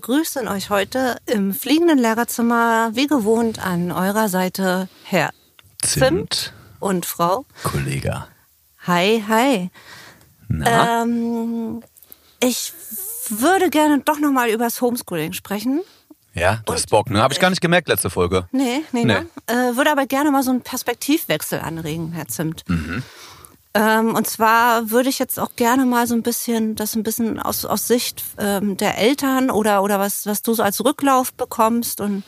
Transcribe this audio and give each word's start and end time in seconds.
begrüßen 0.00 0.48
euch 0.48 0.70
heute 0.70 1.18
im 1.26 1.52
fliegenden 1.52 1.98
Lehrerzimmer, 1.98 2.90
wie 2.94 3.06
gewohnt, 3.06 3.58
an 3.58 3.92
eurer 3.92 4.30
Seite 4.30 4.88
Herr 5.04 5.28
Zimt, 5.82 6.04
Zimt 6.04 6.52
und 6.78 7.04
Frau 7.04 7.44
Kollega. 7.62 8.26
Hi, 8.86 9.22
hi. 9.28 9.70
Na? 10.48 11.02
Ähm, 11.02 11.82
ich 12.42 12.72
würde 13.28 13.68
gerne 13.68 14.00
doch 14.00 14.18
nochmal 14.18 14.48
über 14.48 14.64
das 14.64 14.80
Homeschooling 14.80 15.34
sprechen. 15.34 15.82
Ja, 16.32 16.62
du 16.64 16.72
hast 16.72 16.88
Bock, 16.88 17.10
ne? 17.10 17.20
Habe 17.20 17.34
ich 17.34 17.40
gar 17.40 17.50
nicht 17.50 17.60
gemerkt, 17.60 17.88
letzte 17.88 18.08
Folge. 18.08 18.48
Nee, 18.52 18.82
nee, 18.92 19.04
nee. 19.04 19.04
Ne? 19.04 19.26
Äh, 19.48 19.76
würde 19.76 19.90
aber 19.90 20.06
gerne 20.06 20.30
mal 20.30 20.42
so 20.42 20.50
einen 20.50 20.62
Perspektivwechsel 20.62 21.60
anregen, 21.60 22.12
Herr 22.12 22.26
Zimt. 22.26 22.66
Mhm. 22.68 23.02
Ähm, 23.72 24.14
und 24.14 24.26
zwar 24.26 24.90
würde 24.90 25.08
ich 25.08 25.18
jetzt 25.18 25.38
auch 25.38 25.54
gerne 25.54 25.86
mal 25.86 26.06
so 26.06 26.14
ein 26.14 26.22
bisschen, 26.22 26.74
das 26.74 26.96
ein 26.96 27.04
bisschen 27.04 27.38
aus, 27.38 27.64
aus 27.64 27.86
Sicht 27.86 28.24
ähm, 28.38 28.76
der 28.76 28.98
Eltern 28.98 29.50
oder, 29.50 29.82
oder 29.82 30.00
was, 30.00 30.26
was 30.26 30.42
du 30.42 30.54
so 30.54 30.62
als 30.62 30.84
Rücklauf 30.84 31.32
bekommst 31.32 32.00
und 32.00 32.24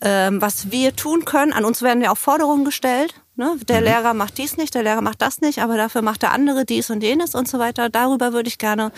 ähm, 0.00 0.40
was 0.40 0.70
wir 0.70 0.94
tun 0.94 1.24
können. 1.24 1.52
An 1.52 1.64
uns 1.64 1.82
werden 1.82 2.02
ja 2.02 2.12
auch 2.12 2.18
Forderungen 2.18 2.64
gestellt. 2.64 3.14
Ne? 3.36 3.56
Der 3.68 3.80
mhm. 3.80 3.86
Lehrer 3.86 4.14
macht 4.14 4.38
dies 4.38 4.56
nicht, 4.56 4.74
der 4.74 4.82
Lehrer 4.82 5.00
macht 5.00 5.22
das 5.22 5.40
nicht, 5.40 5.60
aber 5.60 5.76
dafür 5.76 6.02
macht 6.02 6.22
der 6.22 6.32
andere 6.32 6.64
dies 6.64 6.90
und 6.90 7.02
jenes 7.02 7.34
und 7.34 7.48
so 7.48 7.58
weiter. 7.58 7.88
Darüber 7.88 8.32
würde 8.32 8.48
ich 8.48 8.58
gerne 8.58 8.92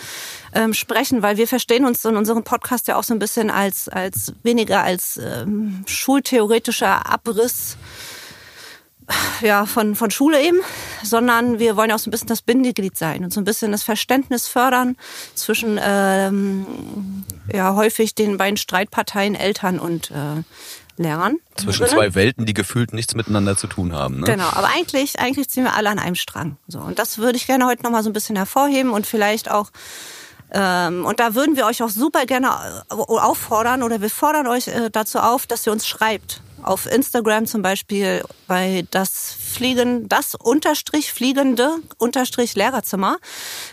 ähm, 0.53 0.73
sprechen, 0.73 1.21
weil 1.21 1.37
wir 1.37 1.47
verstehen 1.47 1.85
uns 1.85 2.05
in 2.05 2.15
unserem 2.15 2.43
Podcast 2.43 2.87
ja 2.87 2.97
auch 2.97 3.03
so 3.03 3.13
ein 3.13 3.19
bisschen 3.19 3.49
als, 3.49 3.89
als 3.89 4.33
weniger 4.43 4.83
als 4.83 5.17
ähm, 5.17 5.83
schultheoretischer 5.87 7.09
Abriss 7.09 7.77
ja, 9.41 9.65
von, 9.65 9.95
von 9.95 10.11
Schule 10.11 10.41
eben, 10.41 10.59
sondern 11.03 11.59
wir 11.59 11.75
wollen 11.75 11.89
ja 11.89 11.95
auch 11.95 11.99
so 11.99 12.09
ein 12.09 12.11
bisschen 12.11 12.27
das 12.27 12.41
Bindeglied 12.41 12.97
sein 12.97 13.23
und 13.23 13.33
so 13.33 13.41
ein 13.41 13.43
bisschen 13.43 13.71
das 13.71 13.83
Verständnis 13.83 14.47
fördern 14.47 14.95
zwischen 15.35 15.79
ähm, 15.81 17.23
ja, 17.51 17.75
häufig 17.75 18.15
den 18.15 18.37
beiden 18.37 18.57
Streitparteien 18.57 19.35
Eltern 19.35 19.79
und 19.79 20.11
äh, 20.11 20.43
Lehrern. 20.97 21.37
Zwischen 21.55 21.87
zwei 21.87 22.13
Welten, 22.13 22.45
die 22.45 22.53
gefühlt 22.53 22.93
nichts 22.93 23.15
miteinander 23.15 23.57
zu 23.57 23.67
tun 23.67 23.93
haben. 23.93 24.19
Ne? 24.19 24.25
Genau, 24.25 24.49
aber 24.51 24.69
eigentlich, 24.75 25.19
eigentlich 25.19 25.49
ziehen 25.49 25.63
wir 25.63 25.75
alle 25.75 25.89
an 25.89 25.99
einem 25.99 26.15
Strang. 26.15 26.57
So, 26.67 26.79
und 26.79 26.99
das 26.99 27.17
würde 27.17 27.37
ich 27.37 27.47
gerne 27.47 27.65
heute 27.65 27.83
nochmal 27.83 28.03
so 28.03 28.09
ein 28.09 28.13
bisschen 28.13 28.35
hervorheben 28.35 28.91
und 28.91 29.07
vielleicht 29.07 29.49
auch 29.49 29.71
ähm, 30.55 31.03
und 31.05 31.19
da 31.19 31.33
würden 31.33 31.55
wir 31.55 31.65
euch 31.65 31.81
auch 31.81 31.89
super 31.89 32.27
gerne 32.27 32.51
auffordern 32.89 33.81
oder 33.81 34.01
wir 34.01 34.09
fordern 34.11 34.45
euch 34.45 34.67
äh, 34.67 34.89
dazu 34.91 35.17
auf, 35.17 35.47
dass 35.47 35.65
ihr 35.65 35.73
uns 35.73 35.87
schreibt 35.87 36.41
auf 36.63 36.85
Instagram 36.85 37.45
zum 37.45 37.61
Beispiel 37.61 38.23
bei 38.47 38.85
das 38.91 39.35
Fliegen, 39.39 40.09
das 40.09 40.35
Unterstrich 40.35 41.11
fliegende 41.11 41.69
Unterstrich 41.97 42.55
Lehrerzimmer. 42.55 43.17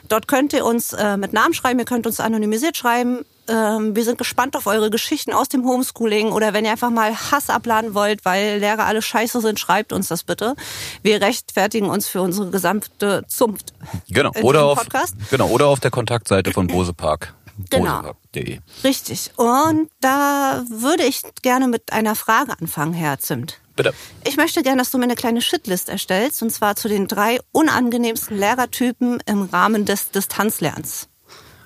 Dort 0.09 0.29
könnt 0.29 0.53
ihr 0.53 0.65
uns 0.65 0.93
äh, 0.93 1.17
mit 1.17 1.33
Namen 1.33 1.55
schreiben, 1.55 1.79
ihr 1.79 1.85
könnt 1.85 2.07
uns 2.07 2.21
anonymisiert 2.21 2.77
schreiben. 2.77 3.25
Ähm, 3.49 3.97
wir 3.97 4.05
sind 4.05 4.19
gespannt 4.19 4.57
auf 4.57 4.67
eure 4.67 4.91
Geschichten 4.91 5.33
aus 5.33 5.49
dem 5.49 5.65
Homeschooling 5.65 6.31
oder 6.31 6.53
wenn 6.53 6.65
ihr 6.65 6.71
einfach 6.71 6.91
mal 6.91 7.15
Hass 7.15 7.51
abladen 7.51 7.95
wollt, 7.95 8.25
weil 8.25 8.59
Lehrer 8.59 8.85
alle 8.85 9.03
scheiße 9.03 9.41
sind, 9.41 9.59
schreibt 9.59 9.93
uns 9.93 10.09
das 10.09 10.23
bitte. 10.23 10.55
Wir 11.03 11.21
rechtfertigen 11.21 11.91
uns 11.91 12.07
für 12.07 12.21
unsere 12.21 12.51
gesamte 12.51 13.25
Zunft. 13.27 13.73
Genau, 14.09 14.31
oder 14.43 14.67
auf, 14.67 14.87
genau, 15.31 15.49
oder 15.49 15.67
auf 15.67 15.81
der 15.81 15.91
Kontaktseite 15.91 16.53
von 16.53 16.69
Bose 16.69 16.93
Park. 16.93 17.35
Genau. 17.69 18.15
Richtig. 18.85 19.33
Und 19.37 19.91
da 20.01 20.65
würde 20.69 21.05
ich 21.05 21.23
gerne 21.43 21.69
mit 21.69 21.93
einer 21.93 22.15
Frage 22.15 22.53
anfangen, 22.59 22.93
Herr 22.93 23.19
Zimt. 23.19 23.59
Bitte. 23.77 23.95
Ich 24.27 24.37
möchte 24.37 24.63
gerne, 24.63 24.79
dass 24.79 24.91
du 24.91 24.99
mir 24.99 25.05
eine 25.05 25.15
kleine 25.15 25.41
Shitlist 25.41 25.89
erstellst, 25.89 26.43
und 26.43 26.51
zwar 26.51 26.77
zu 26.77 26.89
den 26.89 27.09
drei 27.09 27.39
unangenehmsten 27.53 28.39
Lehrertypen 28.39 29.23
im 29.27 29.43
Rahmen 29.43 29.85
des 29.85 30.11
Distanzlernens. 30.11 31.09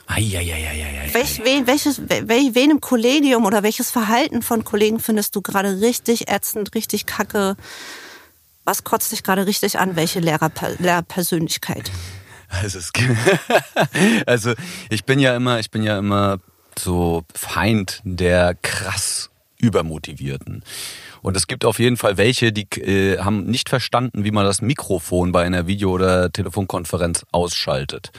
Eieieiei. 0.07 1.11
Welch, 1.13 1.43
wen, 1.45 1.67
welches, 1.67 2.03
wel, 2.09 2.55
wen 2.55 2.71
im 2.71 2.81
Kollegium 2.81 3.47
oder 3.47 3.63
welches 3.63 3.91
Verhalten 3.91 4.43
von 4.43 4.65
Kollegen 4.65 5.01
findest 5.01 5.35
du 5.35 5.43
gerade 5.43 5.81
richtig 5.81 6.29
ätzend, 6.29 6.75
richtig 6.75 7.07
kacke? 7.07 7.57
Was 8.65 8.85
kotzt 8.85 9.13
dich 9.13 9.23
gerade 9.23 9.47
richtig 9.47 9.79
an? 9.79 9.97
Welche 9.97 10.21
Lehrer, 10.21 10.51
Lehrpersönlichkeit? 10.79 11.91
Also, 12.63 12.79
es, 12.79 12.93
also 14.27 14.53
ich 14.91 15.05
bin 15.05 15.19
ja 15.19 15.37
immer, 15.37 15.59
ich 15.59 15.71
bin 15.71 15.83
ja 15.83 15.99
immer 15.99 16.39
so 16.79 17.25
Feind 17.35 18.01
der 18.05 18.55
krass 18.55 19.31
übermotivierten. 19.59 20.63
Und 21.23 21.37
es 21.37 21.47
gibt 21.47 21.65
auf 21.65 21.79
jeden 21.79 21.97
Fall 21.97 22.19
welche, 22.19 22.53
die 22.53 22.69
äh, 22.81 23.19
haben 23.19 23.45
nicht 23.47 23.71
verstanden, 23.71 24.25
wie 24.25 24.31
man 24.31 24.45
das 24.45 24.61
Mikrofon 24.61 25.33
bei 25.33 25.43
einer 25.43 25.67
Video- 25.67 25.93
oder 25.93 26.31
Telefonkonferenz 26.31 27.25
ausschaltet. 27.33 28.11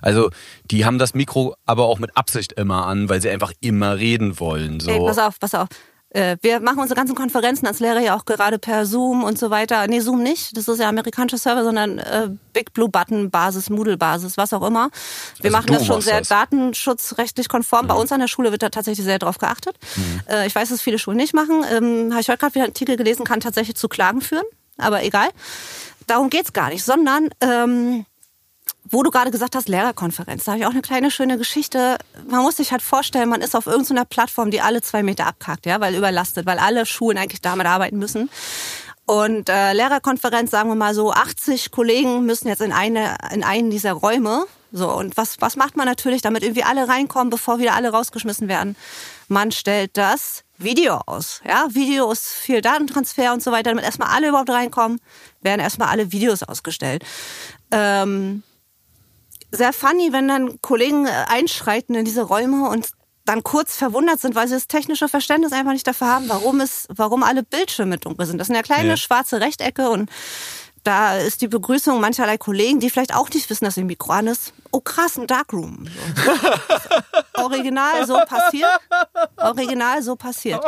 Also 0.00 0.30
die 0.64 0.84
haben 0.84 0.98
das 0.98 1.14
Mikro 1.14 1.54
aber 1.66 1.84
auch 1.84 1.98
mit 1.98 2.16
Absicht 2.16 2.52
immer 2.52 2.86
an, 2.86 3.08
weil 3.08 3.20
sie 3.20 3.30
einfach 3.30 3.52
immer 3.60 3.98
reden 3.98 4.40
wollen. 4.40 4.80
So. 4.80 4.90
Ey, 4.90 4.98
pass 4.98 5.18
auf, 5.18 5.38
pass 5.38 5.54
auf. 5.54 5.68
Äh, 6.10 6.38
wir 6.40 6.60
machen 6.60 6.78
unsere 6.78 6.96
ganzen 6.96 7.14
Konferenzen 7.14 7.66
als 7.66 7.80
Lehrer 7.80 8.00
ja 8.00 8.16
auch 8.16 8.24
gerade 8.24 8.58
per 8.58 8.86
Zoom 8.86 9.24
und 9.24 9.38
so 9.38 9.50
weiter. 9.50 9.86
Nee, 9.86 10.00
Zoom 10.00 10.22
nicht. 10.22 10.56
Das 10.56 10.66
ist 10.66 10.80
ja 10.80 10.88
amerikanischer 10.88 11.36
Server, 11.36 11.64
sondern 11.64 11.98
äh, 11.98 12.30
Big 12.54 12.72
Blue 12.72 12.88
Button 12.88 13.30
Basis, 13.30 13.68
Moodle 13.68 13.98
Basis, 13.98 14.36
was 14.36 14.52
auch 14.52 14.66
immer. 14.66 14.90
Wir 15.40 15.46
also 15.46 15.56
machen 15.56 15.72
das 15.72 15.86
schon 15.86 16.00
sehr 16.00 16.20
das. 16.20 16.28
datenschutzrechtlich 16.28 17.48
konform. 17.48 17.84
Mhm. 17.84 17.88
Bei 17.88 17.94
uns 17.94 18.10
an 18.10 18.20
der 18.20 18.28
Schule 18.28 18.52
wird 18.52 18.62
da 18.62 18.70
tatsächlich 18.70 19.04
sehr 19.04 19.18
drauf 19.18 19.38
geachtet. 19.38 19.76
Mhm. 19.96 20.20
Äh, 20.28 20.46
ich 20.46 20.54
weiß, 20.54 20.70
dass 20.70 20.80
viele 20.80 20.98
Schulen 20.98 21.18
nicht 21.18 21.34
machen. 21.34 21.64
Ähm, 21.70 22.08
Habe 22.10 22.20
ich 22.20 22.28
heute 22.28 22.38
gerade 22.38 22.54
wieder 22.54 22.64
einen 22.64 22.72
Artikel 22.72 22.96
gelesen, 22.96 23.24
kann 23.24 23.40
tatsächlich 23.40 23.76
zu 23.76 23.88
Klagen 23.88 24.22
führen. 24.22 24.44
Aber 24.78 25.02
egal. 25.02 25.28
Darum 26.06 26.30
geht's 26.30 26.54
gar 26.54 26.70
nicht, 26.70 26.84
sondern 26.84 27.28
ähm, 27.42 28.06
wo 28.90 29.02
du 29.02 29.10
gerade 29.10 29.30
gesagt 29.30 29.54
hast, 29.54 29.68
Lehrerkonferenz, 29.68 30.44
da 30.44 30.52
habe 30.52 30.60
ich 30.60 30.66
auch 30.66 30.70
eine 30.70 30.82
kleine 30.82 31.10
schöne 31.10 31.38
Geschichte. 31.38 31.98
Man 32.28 32.42
muss 32.42 32.56
sich 32.56 32.72
halt 32.72 32.82
vorstellen, 32.82 33.28
man 33.28 33.40
ist 33.40 33.56
auf 33.56 33.66
irgendeiner 33.66 34.04
Plattform, 34.04 34.50
die 34.50 34.60
alle 34.60 34.82
zwei 34.82 35.02
Meter 35.02 35.26
abkackt, 35.26 35.66
ja, 35.66 35.80
weil 35.80 35.94
überlastet, 35.94 36.46
weil 36.46 36.58
alle 36.58 36.86
Schulen 36.86 37.18
eigentlich 37.18 37.40
damit 37.40 37.66
arbeiten 37.66 37.98
müssen. 37.98 38.30
Und 39.06 39.48
äh, 39.48 39.72
Lehrerkonferenz, 39.72 40.50
sagen 40.50 40.68
wir 40.68 40.76
mal 40.76 40.94
so, 40.94 41.12
80 41.12 41.70
Kollegen 41.70 42.26
müssen 42.26 42.48
jetzt 42.48 42.60
in 42.60 42.72
eine 42.72 43.16
in 43.32 43.42
einen 43.42 43.70
dieser 43.70 43.92
Räume. 43.92 44.44
So 44.70 44.92
und 44.92 45.16
was 45.16 45.40
was 45.40 45.56
macht 45.56 45.76
man 45.76 45.86
natürlich, 45.86 46.20
damit 46.20 46.42
irgendwie 46.42 46.64
alle 46.64 46.88
reinkommen, 46.88 47.30
bevor 47.30 47.58
wieder 47.58 47.74
alle 47.74 47.90
rausgeschmissen 47.90 48.48
werden? 48.48 48.76
Man 49.28 49.50
stellt 49.50 49.96
das 49.96 50.44
Video 50.58 51.00
aus, 51.06 51.40
ja, 51.46 51.68
Videos, 51.70 52.28
viel 52.28 52.60
Datentransfer 52.60 53.32
und 53.32 53.42
so 53.42 53.50
weiter, 53.50 53.70
damit 53.70 53.84
erstmal 53.84 54.08
alle 54.08 54.28
überhaupt 54.28 54.50
reinkommen, 54.50 55.00
werden 55.40 55.60
erstmal 55.60 55.88
alle 55.88 56.12
Videos 56.12 56.42
ausgestellt. 56.42 57.04
Ähm, 57.70 58.42
sehr 59.50 59.72
funny, 59.72 60.12
wenn 60.12 60.28
dann 60.28 60.60
Kollegen 60.60 61.06
äh, 61.06 61.10
einschreiten 61.28 61.94
in 61.94 62.04
diese 62.04 62.22
Räume 62.22 62.68
und 62.68 62.90
dann 63.24 63.42
kurz 63.42 63.76
verwundert 63.76 64.20
sind, 64.20 64.34
weil 64.34 64.48
sie 64.48 64.54
das 64.54 64.68
technische 64.68 65.08
Verständnis 65.08 65.52
einfach 65.52 65.72
nicht 65.72 65.86
dafür 65.86 66.06
haben, 66.06 66.28
warum 66.28 66.60
es, 66.60 66.86
warum 66.88 67.22
alle 67.22 67.42
Bildschirme 67.42 67.98
dunkel 67.98 68.26
sind. 68.26 68.38
Das 68.38 68.46
sind 68.46 68.56
ja 68.56 68.62
kleine 68.62 68.90
ja. 68.90 68.96
schwarze 68.96 69.40
Rechtecke 69.40 69.90
und 69.90 70.10
da 70.82 71.18
ist 71.18 71.42
die 71.42 71.48
Begrüßung 71.48 72.00
mancherlei 72.00 72.38
Kollegen, 72.38 72.80
die 72.80 72.88
vielleicht 72.88 73.14
auch 73.14 73.28
nicht 73.28 73.50
wissen, 73.50 73.66
dass 73.66 73.76
ihr 73.76 73.84
Mikro 73.84 74.12
an 74.12 74.28
ist. 74.28 74.54
Oh 74.70 74.80
krass, 74.80 75.18
ein 75.18 75.26
Darkroom. 75.26 75.86
So. 77.34 77.42
Original 77.42 78.06
so 78.06 78.14
passiert. 78.26 78.80
Original 79.36 80.02
so 80.02 80.16
passiert. 80.16 80.64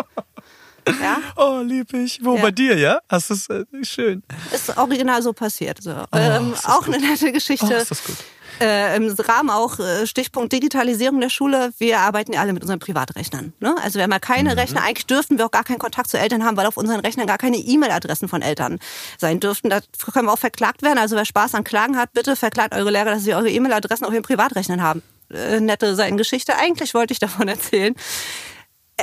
Ja? 0.87 1.19
Oh, 1.37 1.61
lieb 1.63 1.93
ich. 1.95 2.23
Wo, 2.23 2.37
ja. 2.37 2.43
bei 2.43 2.51
dir, 2.51 2.77
ja? 2.77 3.01
Hast 3.09 3.31
du 3.31 3.35
es 3.35 3.49
äh, 3.49 3.65
schön. 3.83 4.23
Ist 4.53 4.77
original 4.77 5.23
so 5.23 5.33
passiert. 5.33 5.83
So. 5.83 5.93
Oh, 5.93 6.17
ähm, 6.17 6.55
auch 6.65 6.87
eine 6.87 6.99
nette 6.99 7.33
Geschichte. 7.33 7.67
Oh, 7.71 7.75
ist 7.75 7.91
das 7.91 8.05
gut 8.05 8.17
äh, 8.61 8.97
im 8.97 9.09
Rahmen 9.11 9.51
auch 9.51 9.79
äh, 9.79 10.07
Stichpunkt 10.07 10.53
Digitalisierung 10.53 11.21
der 11.21 11.31
Schule. 11.31 11.73
Wir 11.79 12.01
arbeiten 12.01 12.33
ja 12.33 12.41
alle 12.41 12.53
mit 12.53 12.63
unseren 12.63 12.79
Privatrechnern. 12.79 13.53
Ne? 13.61 13.75
Also 13.83 13.97
wir 13.97 14.05
haben 14.05 14.13
ja 14.13 14.19
keine 14.19 14.53
mhm. 14.53 14.59
Rechner. 14.59 14.83
Eigentlich 14.83 15.07
dürften 15.07 15.39
wir 15.39 15.47
auch 15.47 15.51
gar 15.51 15.65
keinen 15.65 15.79
Kontakt 15.79 16.11
zu 16.11 16.19
Eltern 16.19 16.45
haben, 16.45 16.57
weil 16.57 16.67
auf 16.67 16.77
unseren 16.77 17.01
Rechnern 17.01 17.27
gar 17.27 17.39
keine 17.39 17.57
E-Mail-Adressen 17.57 18.29
von 18.29 18.43
Eltern 18.43 18.79
sein 19.19 19.41
dürften. 19.41 19.71
Da 19.71 19.81
können 20.13 20.27
wir 20.27 20.33
auch 20.33 20.39
verklagt 20.39 20.83
werden. 20.83 20.99
Also 20.99 21.17
wer 21.17 21.25
Spaß 21.25 21.55
an 21.55 21.65
Klagen 21.65 21.97
hat, 21.97 22.13
bitte 22.13 22.37
verklagt 22.37 22.75
eure 22.75 22.91
Lehrer, 22.91 23.11
dass 23.13 23.25
sie 23.25 23.35
eure 23.35 23.51
E-Mail-Adressen 23.51 24.05
auf 24.05 24.13
ihren 24.13 24.23
Privatrechnern 24.23 24.83
haben. 24.83 25.03
Äh, 25.33 25.61
nette 25.61 25.95
Seitengeschichte. 25.95 26.57
Eigentlich 26.57 26.95
wollte 26.95 27.13
ich 27.13 27.19
davon 27.19 27.49
erzählen. 27.49 27.95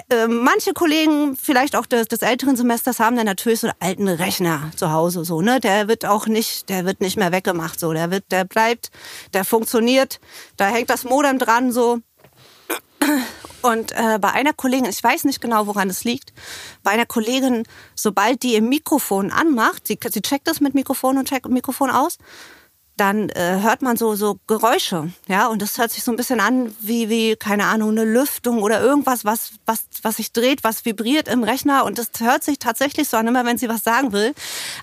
Äh, 0.10 0.28
manche 0.28 0.74
Kollegen, 0.74 1.36
vielleicht 1.36 1.76
auch 1.76 1.86
des, 1.86 2.08
des, 2.08 2.22
älteren 2.22 2.56
Semesters, 2.56 3.00
haben 3.00 3.16
dann 3.16 3.26
natürlich 3.26 3.62
so 3.62 3.68
einen 3.68 3.76
alten 3.80 4.08
Rechner 4.08 4.72
zu 4.76 4.92
Hause, 4.92 5.26
so, 5.26 5.42
ne? 5.42 5.60
Der 5.60 5.88
wird 5.88 6.06
auch 6.06 6.28
nicht, 6.28 6.70
der 6.70 6.86
wird 6.86 7.02
nicht 7.02 7.18
mehr 7.18 7.32
weggemacht, 7.32 7.80
so. 7.80 7.94
Der 7.94 8.12
wird, 8.12 8.32
der 8.32 8.46
bleibt, 8.46 8.92
der 9.34 9.46
funktioniert. 9.46 10.20
Da 10.58 10.68
hängt 10.68 10.90
das 10.90 11.04
Modem 11.04 11.40
dran, 11.40 11.72
so. 11.72 12.00
Und 13.62 13.92
äh, 13.94 14.20
bei 14.20 14.32
einer 14.32 14.54
Kollegin, 14.54 14.86
ich 14.86 15.04
weiß 15.04 15.24
nicht 15.24 15.42
genau, 15.42 15.68
woran 15.68 15.90
es 15.90 16.04
liegt, 16.04 16.32
bei 16.84 16.92
einer 16.92 17.06
Kollegin, 17.06 17.64
sobald 17.96 18.44
die 18.44 18.54
ihr 18.54 18.62
Mikrofon 18.62 19.32
anmacht, 19.32 19.88
sie, 19.88 19.98
sie 20.10 20.22
checkt 20.22 20.48
das 20.48 20.62
mit 20.62 20.74
Mikrofon 20.74 21.18
und 21.18 21.28
checkt 21.28 21.48
Mikrofon 21.50 21.90
aus, 21.90 22.18
dann 22.98 23.30
äh, 23.30 23.60
hört 23.62 23.82
man 23.82 23.96
so 23.96 24.16
so 24.16 24.40
Geräusche, 24.48 25.12
ja, 25.28 25.48
und 25.48 25.62
das 25.62 25.78
hört 25.78 25.92
sich 25.92 26.04
so 26.04 26.12
ein 26.12 26.18
bisschen 26.18 26.40
an 26.40 26.76
wie 26.82 27.10
wie 27.10 27.36
keine 27.36 27.66
Ahnung 27.66 27.92
eine 27.92 28.04
Lüftung 28.04 28.62
oder 28.62 28.82
irgendwas, 28.82 29.24
was 29.24 29.52
was 29.66 29.86
was 30.02 30.18
sich 30.18 30.34
dreht, 30.34 30.64
was 30.64 30.84
vibriert 30.84 31.28
im 31.28 31.44
Rechner 31.44 31.86
und 31.86 31.98
das 31.98 32.10
hört 32.20 32.44
sich 32.44 32.60
tatsächlich 32.60 33.08
so 33.08 33.18
an, 33.18 33.28
immer 33.28 33.46
wenn 33.46 33.58
sie 33.58 33.70
was 33.70 33.84
sagen 33.84 34.12
will, 34.12 34.34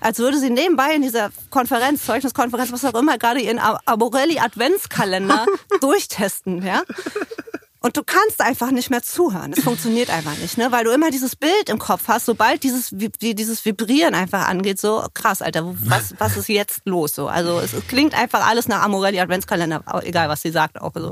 als 0.01 0.19
würde 0.19 0.39
sie 0.39 0.49
nebenbei 0.49 0.95
in 0.95 1.01
dieser 1.01 1.29
Konferenz, 1.49 2.05
Zeugniskonferenz, 2.05 2.71
was 2.71 2.85
auch 2.85 2.95
immer, 2.95 3.17
gerade 3.17 3.41
ihren 3.41 3.59
Aborelli 3.59 4.39
Adventskalender 4.39 5.45
durchtesten, 5.81 6.65
ja. 6.65 6.83
Und 7.85 7.95
du 7.95 8.03
kannst 8.03 8.41
einfach 8.41 8.71
nicht 8.71 8.89
mehr 8.89 9.03
zuhören. 9.03 9.53
Es 9.55 9.63
funktioniert 9.63 10.09
einfach 10.09 10.35
nicht, 10.39 10.57
ne? 10.57 10.71
Weil 10.71 10.85
du 10.85 10.89
immer 10.89 11.11
dieses 11.11 11.35
Bild 11.35 11.69
im 11.69 11.77
Kopf 11.77 12.07
hast, 12.07 12.25
sobald 12.25 12.63
dieses, 12.63 12.89
dieses 12.91 13.63
Vibrieren 13.63 14.15
einfach 14.15 14.47
angeht, 14.47 14.79
so 14.79 15.05
krass, 15.13 15.43
Alter, 15.43 15.71
was, 15.83 16.15
was 16.17 16.35
ist 16.35 16.49
jetzt 16.49 16.81
los? 16.85 17.13
So, 17.13 17.27
also 17.27 17.59
es, 17.59 17.73
es 17.73 17.85
klingt 17.87 18.15
einfach 18.15 18.47
alles 18.47 18.67
nach 18.67 18.81
Amorelli 18.81 19.19
Adventskalender, 19.19 19.83
egal 20.01 20.29
was 20.29 20.41
sie 20.41 20.49
sagt 20.49 20.81
auch 20.81 20.93
so. 20.95 21.11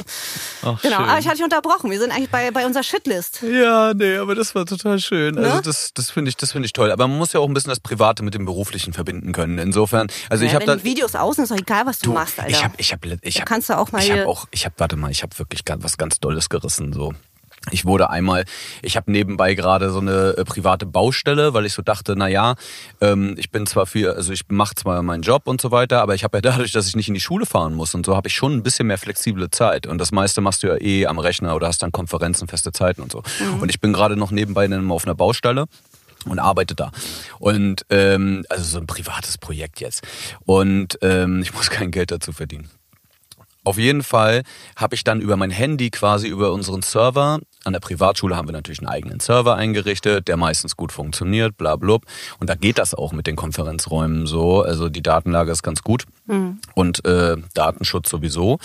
Ach, 0.63 0.81
genau, 0.81 0.97
schön. 0.97 1.09
aber 1.09 1.19
ich 1.19 1.27
hatte 1.27 1.35
dich 1.35 1.43
unterbrochen. 1.43 1.91
Wir 1.91 1.99
sind 1.99 2.11
eigentlich 2.11 2.31
bei, 2.31 2.49
bei 2.49 2.65
unserer 2.65 2.81
Shitlist. 2.81 3.43
Ja, 3.43 3.93
nee, 3.93 4.17
aber 4.17 4.33
das 4.33 4.55
war 4.55 4.65
total 4.65 4.97
schön. 4.97 5.37
Also 5.37 5.47
ne? 5.47 5.53
Also 5.53 5.69
das, 5.69 5.93
das 5.93 6.09
finde 6.09 6.29
ich, 6.29 6.37
das 6.37 6.53
finde 6.53 6.65
ich 6.65 6.73
toll. 6.73 6.91
Aber 6.91 7.07
man 7.07 7.19
muss 7.19 7.33
ja 7.33 7.39
auch 7.39 7.47
ein 7.47 7.53
bisschen 7.53 7.69
das 7.69 7.81
Private 7.81 8.23
mit 8.23 8.33
dem 8.33 8.45
Beruflichen 8.45 8.93
verbinden 8.93 9.31
können. 9.31 9.59
Insofern, 9.59 10.07
also 10.27 10.43
ja, 10.43 10.49
ich 10.49 10.55
habe 10.55 10.65
da 10.65 10.83
Videos 10.83 11.13
außen 11.13 11.43
ist 11.43 11.51
doch 11.51 11.57
egal, 11.57 11.85
was 11.85 11.99
du, 11.99 12.09
du 12.09 12.13
machst, 12.13 12.39
Alter. 12.39 12.49
Ich 12.49 12.63
habe, 12.63 12.73
ich 12.79 12.91
habe, 12.93 13.19
ich 13.21 13.35
habe, 13.35 13.45
kannst 13.45 13.69
du 13.69 13.77
auch 13.77 13.91
mal. 13.91 14.01
Ich 14.01 14.09
habe 14.11 14.25
auch, 14.25 14.47
ich 14.49 14.65
habe, 14.65 14.73
warte 14.79 14.95
mal, 14.95 15.11
ich 15.11 15.21
habe 15.21 15.37
wirklich 15.37 15.61
was 15.67 15.99
ganz 15.99 16.19
Dolles 16.19 16.49
gerissen 16.63 16.93
so. 16.93 17.13
Ich 17.71 17.85
wurde 17.85 18.09
einmal, 18.09 18.43
ich 18.81 18.97
habe 18.97 19.09
nebenbei 19.09 19.53
gerade 19.53 19.89
so 19.89 19.99
eine 19.99 20.35
äh, 20.37 20.43
private 20.43 20.85
Baustelle, 20.85 21.53
weil 21.53 21.65
ich 21.65 21.71
so 21.71 21.81
dachte, 21.81 22.13
na 22.17 22.27
ja, 22.27 22.55
ähm, 22.99 23.35
ich 23.37 23.51
bin 23.51 23.65
zwar 23.65 23.85
viel, 23.85 24.09
also 24.09 24.33
ich 24.33 24.41
mache 24.49 24.75
zwar 24.75 25.01
meinen 25.01 25.21
Job 25.21 25.43
und 25.45 25.61
so 25.61 25.71
weiter, 25.71 26.01
aber 26.01 26.13
ich 26.13 26.25
habe 26.25 26.37
ja 26.37 26.41
dadurch, 26.51 26.73
dass 26.73 26.87
ich 26.87 26.97
nicht 26.97 27.07
in 27.07 27.13
die 27.13 27.21
Schule 27.21 27.45
fahren 27.45 27.73
muss 27.73 27.95
und 27.95 28.05
so, 28.05 28.17
habe 28.17 28.27
ich 28.27 28.35
schon 28.35 28.53
ein 28.53 28.63
bisschen 28.63 28.87
mehr 28.87 28.97
flexible 28.97 29.49
Zeit. 29.49 29.87
Und 29.87 29.97
das 29.97 30.11
meiste 30.11 30.41
machst 30.41 30.63
du 30.63 30.67
ja 30.67 30.81
eh 30.81 31.05
am 31.05 31.19
Rechner 31.19 31.55
oder 31.55 31.67
hast 31.67 31.81
dann 31.83 31.93
Konferenzen, 31.93 32.49
feste 32.49 32.73
Zeiten 32.73 33.01
und 33.01 33.13
so. 33.13 33.23
Mhm. 33.39 33.61
Und 33.61 33.69
ich 33.69 33.79
bin 33.79 33.93
gerade 33.93 34.17
noch 34.17 34.31
nebenbei 34.31 34.67
auf 34.89 35.05
einer 35.05 35.15
Baustelle 35.15 35.65
und 36.25 36.39
arbeite 36.39 36.75
da. 36.75 36.91
Und 37.39 37.85
ähm, 37.89 38.45
also 38.49 38.63
so 38.63 38.77
ein 38.79 38.87
privates 38.87 39.37
Projekt 39.37 39.79
jetzt. 39.79 40.03
Und 40.45 40.99
ähm, 41.01 41.41
ich 41.41 41.53
muss 41.53 41.69
kein 41.69 41.91
Geld 41.91 42.11
dazu 42.11 42.33
verdienen. 42.33 42.69
Auf 43.63 43.77
jeden 43.77 44.03
Fall 44.03 44.43
habe 44.75 44.95
ich 44.95 45.03
dann 45.03 45.21
über 45.21 45.37
mein 45.37 45.51
Handy 45.51 45.89
quasi 45.89 46.27
über 46.27 46.51
unseren 46.51 46.81
Server 46.81 47.39
an 47.63 47.73
der 47.73 47.79
Privatschule 47.79 48.35
haben 48.35 48.47
wir 48.47 48.53
natürlich 48.53 48.79
einen 48.79 48.89
eigenen 48.89 49.19
Server 49.19 49.55
eingerichtet, 49.55 50.27
der 50.27 50.35
meistens 50.35 50.75
gut 50.75 50.91
funktioniert, 50.91 51.57
bla 51.57 51.77
blub. 51.77 52.05
Und 52.39 52.49
da 52.49 52.55
geht 52.55 52.77
das 52.77 52.93
auch 52.93 53.13
mit 53.13 53.25
den 53.25 53.35
Konferenzräumen 53.37 54.27
so. 54.27 54.61
Also 54.61 54.89
die 54.89 55.01
Datenlage 55.01 55.51
ist 55.51 55.63
ganz 55.63 55.81
gut 55.81 56.03
mhm. 56.25 56.59
und 56.75 57.05
äh, 57.05 57.37
Datenschutz 57.53 58.09
sowieso. 58.09 58.59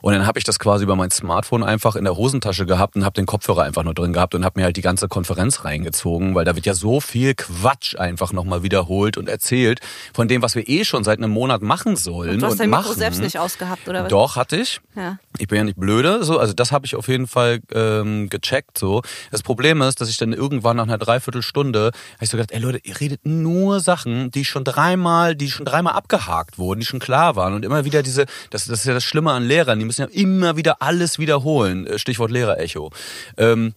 Und 0.00 0.14
dann 0.14 0.26
habe 0.26 0.38
ich 0.38 0.44
das 0.44 0.58
quasi 0.58 0.84
über 0.84 0.96
mein 0.96 1.10
Smartphone 1.10 1.62
einfach 1.62 1.94
in 1.94 2.04
der 2.04 2.16
Hosentasche 2.16 2.64
gehabt 2.64 2.96
und 2.96 3.04
habe 3.04 3.14
den 3.14 3.26
Kopfhörer 3.26 3.64
einfach 3.64 3.84
nur 3.84 3.92
drin 3.92 4.14
gehabt 4.14 4.34
und 4.34 4.46
habe 4.46 4.58
mir 4.60 4.64
halt 4.64 4.78
die 4.78 4.82
ganze 4.82 5.08
Konferenz 5.08 5.66
reingezogen, 5.66 6.34
weil 6.34 6.46
da 6.46 6.54
wird 6.54 6.64
ja 6.64 6.74
so 6.74 7.00
viel 7.00 7.34
Quatsch 7.34 7.96
einfach 7.96 8.32
nochmal 8.32 8.62
wiederholt 8.62 9.18
und 9.18 9.28
erzählt 9.28 9.80
von 10.14 10.26
dem, 10.26 10.40
was 10.40 10.54
wir 10.54 10.66
eh 10.66 10.84
schon 10.84 11.04
seit 11.04 11.18
einem 11.18 11.30
Monat 11.30 11.60
machen 11.60 11.96
sollen. 11.96 12.30
Und 12.30 12.40
du 12.40 12.46
hast 12.46 12.52
und 12.52 12.60
dein 12.60 12.70
Mikro 12.70 12.94
selbst 12.94 13.20
nicht 13.20 13.38
ausgehabt, 13.38 13.86
oder 13.88 14.04
was? 14.04 14.08
Doch, 14.08 14.36
hatte 14.38 14.56
ich. 14.56 14.80
Ja. 14.96 15.18
Ich 15.38 15.48
bin 15.48 15.58
ja 15.58 15.64
nicht 15.64 15.78
blöde. 15.78 16.24
So, 16.24 16.38
also 16.38 16.54
das 16.54 16.72
habe 16.72 16.86
ich 16.86 16.96
auf 16.96 17.08
jeden 17.08 17.26
Fall 17.26 17.60
ähm, 17.72 18.30
gecheckt. 18.30 18.78
So. 18.78 19.02
Das 19.30 19.42
Problem 19.42 19.82
ist, 19.82 20.00
dass 20.00 20.08
ich 20.08 20.16
dann 20.16 20.32
irgendwann 20.32 20.78
nach 20.78 20.84
einer 20.84 20.96
Dreiviertelstunde 20.96 21.86
habe 21.88 22.24
ich 22.24 22.30
so 22.30 22.36
gedacht, 22.36 22.52
ey 22.52 22.60
Leute, 22.60 22.80
ihr 22.82 22.98
redet 22.98 23.26
nur 23.26 23.80
Sachen, 23.80 24.30
die 24.30 24.44
schon 24.44 24.64
dreimal, 24.64 25.36
die 25.36 25.50
schon 25.50 25.66
dreimal 25.66 25.92
abgehakt 25.92 26.58
wurden, 26.58 26.80
die 26.80 26.86
schon 26.86 27.00
klar 27.00 27.36
waren 27.36 27.52
und 27.52 27.64
immer 27.64 27.84
wieder 27.84 28.02
diese, 28.02 28.24
das, 28.50 28.64
das 28.64 28.80
ist 28.80 28.86
ja 28.86 28.94
das 28.94 29.04
Schlimme 29.04 29.32
an 29.32 29.44
Lehrern, 29.44 29.78
die 29.78 29.84
müssen 29.84 30.02
ja 30.02 30.08
immer 30.10 30.56
wieder 30.56 30.80
alles 30.80 31.18
wiederholen. 31.18 31.86
Stichwort 31.98 32.30
Lehrerecho. 32.30 32.90
Ähm, 33.36 33.74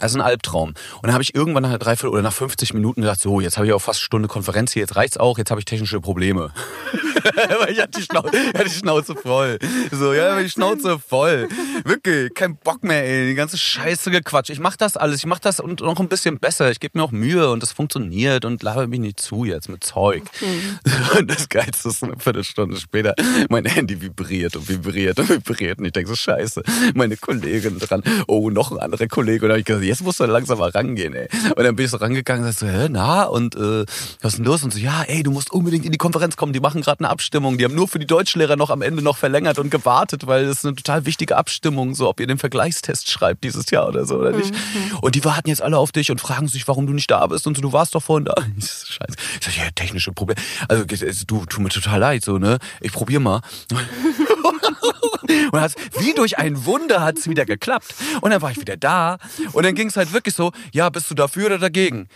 also 0.00 0.18
ein 0.18 0.22
Albtraum. 0.22 0.70
Und 0.70 0.76
dann 1.02 1.12
habe 1.12 1.22
ich 1.22 1.34
irgendwann 1.34 1.62
nach 1.62 1.78
Dreiviertel 1.78 2.10
oder 2.10 2.22
nach 2.22 2.32
50 2.32 2.74
Minuten 2.74 3.02
gedacht, 3.02 3.20
so, 3.20 3.40
jetzt 3.40 3.56
habe 3.56 3.66
ich 3.66 3.72
auch 3.72 3.80
fast 3.80 4.00
eine 4.00 4.04
Stunde 4.04 4.28
Konferenz 4.28 4.72
hier, 4.72 4.80
jetzt 4.80 4.96
reicht's 4.96 5.16
auch, 5.16 5.38
jetzt 5.38 5.50
habe 5.50 5.60
ich 5.60 5.64
technische 5.64 6.00
Probleme. 6.00 6.52
Weil 7.60 7.70
ich 7.70 7.80
hatte 7.80 7.98
die, 7.98 8.02
Schnauze, 8.02 8.36
hatte 8.54 8.64
die 8.64 8.70
Schnauze 8.70 9.14
voll. 9.14 9.58
So, 9.90 10.12
ja, 10.12 10.40
die 10.40 10.50
Schnauze 10.50 10.98
voll. 10.98 11.48
Wirklich, 11.84 12.34
kein 12.34 12.56
Bock 12.56 12.82
mehr, 12.84 13.04
ey. 13.04 13.28
Die 13.28 13.34
ganze 13.34 13.56
Scheiße 13.56 14.10
gequatscht. 14.10 14.50
Ich 14.50 14.60
mach 14.60 14.76
das 14.76 14.96
alles, 14.96 15.18
ich 15.18 15.26
mach 15.26 15.38
das 15.38 15.60
und 15.60 15.80
noch 15.80 16.00
ein 16.00 16.08
bisschen 16.08 16.38
besser. 16.38 16.70
Ich 16.70 16.80
gebe 16.80 16.98
mir 16.98 17.04
auch 17.04 17.12
Mühe 17.12 17.50
und 17.50 17.62
das 17.62 17.72
funktioniert 17.72 18.44
und 18.44 18.62
laber 18.62 18.86
mich 18.86 19.00
nicht 19.00 19.20
zu 19.20 19.44
jetzt 19.44 19.68
mit 19.68 19.84
Zeug. 19.84 20.22
Mhm. 20.40 20.78
Und 21.18 21.30
das 21.30 21.48
Geilste 21.48 21.88
ist, 21.88 22.02
eine 22.02 22.18
Viertelstunde 22.18 22.76
später, 22.76 23.14
mein 23.48 23.64
Handy 23.64 24.00
vibriert 24.00 24.56
und 24.56 24.68
vibriert 24.68 25.18
und 25.18 25.28
vibriert. 25.28 25.78
Und 25.78 25.84
ich 25.84 25.92
denke 25.92 26.08
so, 26.08 26.16
scheiße, 26.16 26.62
meine 26.94 27.16
Kollegin 27.16 27.78
dran. 27.78 28.02
Oh, 28.26 28.50
noch 28.50 28.72
ein 28.72 28.78
anderer 28.78 29.06
Kollege. 29.06 29.44
Und 29.44 29.48
da 29.48 29.52
habe 29.54 29.60
ich 29.60 29.66
gesagt, 29.66 29.83
jetzt 29.84 30.02
musst 30.02 30.20
du 30.20 30.24
langsam 30.24 30.58
mal 30.58 30.70
rangehen, 30.70 31.14
ey. 31.14 31.28
Und 31.56 31.64
dann 31.64 31.76
bin 31.76 31.84
ich 31.84 31.90
so 31.90 31.96
rangegangen 31.98 32.44
und 32.44 32.52
sag 32.52 32.60
so, 32.60 32.66
hä, 32.66 32.88
na, 32.90 33.24
und 33.24 33.54
äh, 33.54 33.84
was 34.20 34.32
ist 34.32 34.38
denn 34.38 34.44
los? 34.44 34.62
Und 34.62 34.72
so, 34.72 34.78
ja, 34.78 35.02
ey, 35.02 35.22
du 35.22 35.30
musst 35.30 35.52
unbedingt 35.52 35.84
in 35.84 35.92
die 35.92 35.98
Konferenz 35.98 36.36
kommen, 36.36 36.52
die 36.52 36.60
machen 36.60 36.82
gerade 36.82 37.00
eine 37.00 37.10
Abstimmung. 37.10 37.58
Die 37.58 37.64
haben 37.64 37.74
nur 37.74 37.88
für 37.88 37.98
die 37.98 38.06
Deutschlehrer 38.06 38.56
noch 38.56 38.70
am 38.70 38.82
Ende 38.82 39.02
noch 39.02 39.16
verlängert 39.16 39.58
und 39.58 39.70
gewartet, 39.70 40.26
weil 40.26 40.46
das 40.46 40.58
ist 40.58 40.66
eine 40.66 40.74
total 40.74 41.06
wichtige 41.06 41.36
Abstimmung, 41.36 41.94
so 41.94 42.08
ob 42.08 42.20
ihr 42.20 42.26
den 42.26 42.38
Vergleichstest 42.38 43.10
schreibt 43.10 43.44
dieses 43.44 43.70
Jahr 43.70 43.88
oder 43.88 44.04
so, 44.06 44.16
oder 44.16 44.32
nicht. 44.32 44.52
Mhm. 44.52 44.98
Und 45.00 45.14
die 45.14 45.24
warten 45.24 45.48
jetzt 45.48 45.62
alle 45.62 45.78
auf 45.78 45.92
dich 45.92 46.10
und 46.10 46.20
fragen 46.20 46.48
sich, 46.48 46.66
warum 46.68 46.86
du 46.86 46.92
nicht 46.92 47.10
da 47.10 47.26
bist 47.26 47.46
und 47.46 47.56
so, 47.56 47.62
du 47.62 47.72
warst 47.72 47.94
doch 47.94 48.02
vorhin 48.02 48.24
da. 48.24 48.34
Scheiße. 48.58 49.16
Ich 49.40 49.46
sag, 49.46 49.56
ja, 49.56 49.70
technische 49.74 50.12
Probleme. 50.12 50.40
Also, 50.68 50.84
du, 51.26 51.44
tu 51.46 51.60
mir 51.60 51.68
total 51.68 52.00
leid, 52.00 52.24
so, 52.24 52.38
ne? 52.38 52.58
Ich 52.80 52.92
probier 52.92 53.20
mal. 53.20 53.40
Und 55.52 55.60
hat's, 55.60 55.74
wie 55.98 56.14
durch 56.14 56.38
ein 56.38 56.64
Wunder 56.64 57.02
hat 57.02 57.18
es 57.18 57.28
wieder 57.28 57.44
geklappt. 57.44 57.94
Und 58.20 58.30
dann 58.30 58.42
war 58.42 58.50
ich 58.50 58.60
wieder 58.60 58.76
da. 58.76 59.18
Und 59.52 59.64
dann 59.64 59.74
ging 59.74 59.88
es 59.88 59.96
halt 59.96 60.12
wirklich 60.12 60.34
so, 60.34 60.52
ja, 60.72 60.88
bist 60.90 61.10
du 61.10 61.14
dafür 61.14 61.46
oder 61.46 61.58
dagegen? 61.58 62.08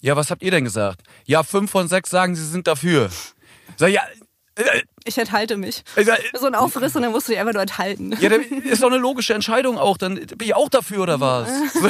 Ja, 0.00 0.16
was 0.16 0.30
habt 0.30 0.42
ihr 0.42 0.50
denn 0.50 0.64
gesagt? 0.64 1.02
Ja, 1.24 1.42
fünf 1.42 1.70
von 1.70 1.88
sechs 1.88 2.10
sagen, 2.10 2.34
sie 2.34 2.46
sind 2.46 2.66
dafür. 2.66 3.10
Sag, 3.76 3.90
ja, 3.90 4.02
ich 5.06 5.18
enthalte 5.18 5.56
mich. 5.56 5.82
So 6.38 6.46
ein 6.46 6.54
Aufriss 6.54 6.96
und 6.96 7.02
dann 7.02 7.12
musst 7.12 7.28
du 7.28 7.32
dich 7.32 7.40
einfach 7.40 7.52
nur 7.52 7.62
enthalten. 7.62 8.14
Ja, 8.20 8.28
das 8.28 8.40
ist 8.64 8.82
doch 8.82 8.90
eine 8.90 8.98
logische 8.98 9.34
Entscheidung 9.34 9.78
auch. 9.78 9.96
Dann 9.96 10.14
bin 10.14 10.40
ich 10.40 10.54
auch 10.54 10.68
dafür 10.68 11.02
oder 11.02 11.20
was? 11.20 11.48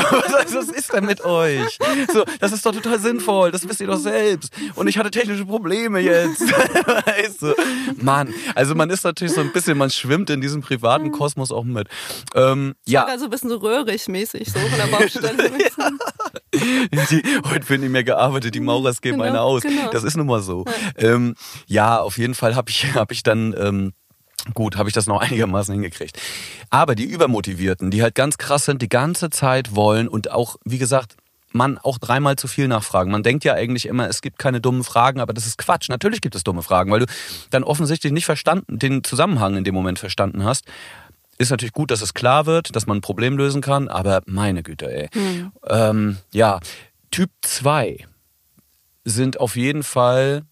So, 0.47 0.59
was 0.59 0.69
ist 0.69 0.93
denn 0.93 1.07
mit 1.07 1.25
euch? 1.25 1.79
So, 2.13 2.25
das 2.41 2.53
ist 2.53 2.65
doch 2.67 2.73
total 2.73 2.99
sinnvoll. 2.99 3.51
Das 3.51 3.69
wisst 3.69 3.81
ihr 3.81 3.87
doch 3.87 3.99
selbst. 3.99 4.53
Und 4.75 4.89
ich 4.89 4.99
hatte 4.99 5.11
technische 5.11 5.45
Probleme 5.45 6.01
jetzt. 6.01 6.41
Weißt 6.43 7.43
du? 7.43 7.55
Mann, 8.03 8.33
also 8.55 8.75
man 8.75 8.91
ist 8.91 9.05
natürlich 9.05 9.35
so 9.35 9.41
ein 9.41 9.53
bisschen, 9.53 9.79
man 9.79 9.91
schwimmt 9.91 10.31
in 10.31 10.41
diesem 10.41 10.61
privaten 10.61 11.13
Kosmos 11.13 11.51
auch 11.53 11.65
mit. 11.65 11.89
Ähm, 12.35 12.75
ja. 12.85 13.05
Also 13.05 13.25
ein 13.25 13.31
bisschen 13.31 13.51
so 13.51 13.57
röhrig-mäßig 13.57 14.53
so 14.53 14.59
von 14.59 14.79
der 14.79 14.87
Baustelle. 14.87 15.51
die, 17.11 17.23
heute 17.51 17.69
wird 17.69 17.81
nicht 17.81 17.91
mehr 17.91 18.05
gearbeitet, 18.05 18.55
die 18.55 18.61
Maurers 18.61 19.01
geben 19.01 19.19
genau, 19.19 19.29
eine 19.29 19.41
aus. 19.41 19.63
Genau. 19.63 19.91
Das 19.91 20.05
ist 20.05 20.17
nun 20.17 20.27
mal 20.27 20.43
so. 20.43 20.65
Ja, 20.99 21.08
ähm, 21.08 21.35
ja 21.67 22.01
auf 22.01 22.19
jeden 22.19 22.35
Fall 22.35 22.55
habe 22.55 22.70
ich, 22.70 22.94
hab 22.94 23.06
ich 23.13 23.22
dann... 23.22 23.55
Ähm, 23.58 23.93
Gut, 24.55 24.77
habe 24.77 24.89
ich 24.89 24.94
das 24.94 25.06
noch 25.06 25.20
einigermaßen 25.22 25.75
hingekriegt. 25.75 26.20
Aber 26.70 26.94
die 26.94 27.05
Übermotivierten, 27.05 27.91
die 27.91 28.03
halt 28.03 28.15
ganz 28.15 28.39
krass 28.39 28.65
sind, 28.65 28.81
die 28.81 28.89
ganze 28.89 29.29
Zeit 29.31 29.75
wollen 29.75 30.06
und 30.06 30.31
auch, 30.31 30.56
wie 30.65 30.79
gesagt, 30.79 31.17
man 31.53 31.79
auch 31.79 31.98
dreimal 31.98 32.36
zu 32.36 32.48
viel 32.48 32.69
nachfragen. 32.69 33.10
Man 33.10 33.22
denkt 33.22 33.44
ja 33.44 33.55
eigentlich 33.55 33.86
immer, 33.86 34.08
es 34.08 34.20
gibt 34.20 34.39
keine 34.39 34.60
dummen 34.60 34.84
Fragen, 34.84 35.20
aber 35.20 35.32
das 35.32 35.46
ist 35.46 35.58
Quatsch. 35.58 35.89
Natürlich 35.89 36.20
gibt 36.20 36.34
es 36.34 36.44
dumme 36.44 36.63
Fragen, 36.63 36.91
weil 36.91 37.01
du 37.01 37.06
dann 37.51 37.65
offensichtlich 37.65 38.13
nicht 38.13 38.27
verstanden, 38.27 38.79
den 38.79 39.03
Zusammenhang 39.03 39.56
in 39.56 39.65
dem 39.65 39.75
Moment 39.75 39.98
verstanden 39.98 40.44
hast. 40.44 40.67
Ist 41.39 41.51
natürlich 41.51 41.72
gut, 41.72 41.91
dass 41.91 42.03
es 42.03 42.15
klar 42.15 42.46
wird, 42.46 42.77
dass 42.77 42.86
man 42.86 42.98
ein 42.98 43.03
Problem 43.03 43.36
lösen 43.36 43.60
kann, 43.60 43.89
aber 43.89 44.22
meine 44.27 44.63
Güte, 44.63 44.91
ey. 44.91 45.08
Hm. 45.13 45.53
Ähm, 45.67 46.17
ja, 46.32 46.60
Typ 47.10 47.31
2 47.43 48.06
sind 49.05 49.41
auf 49.41 49.56
jeden 49.56 49.82
Fall 49.82 50.43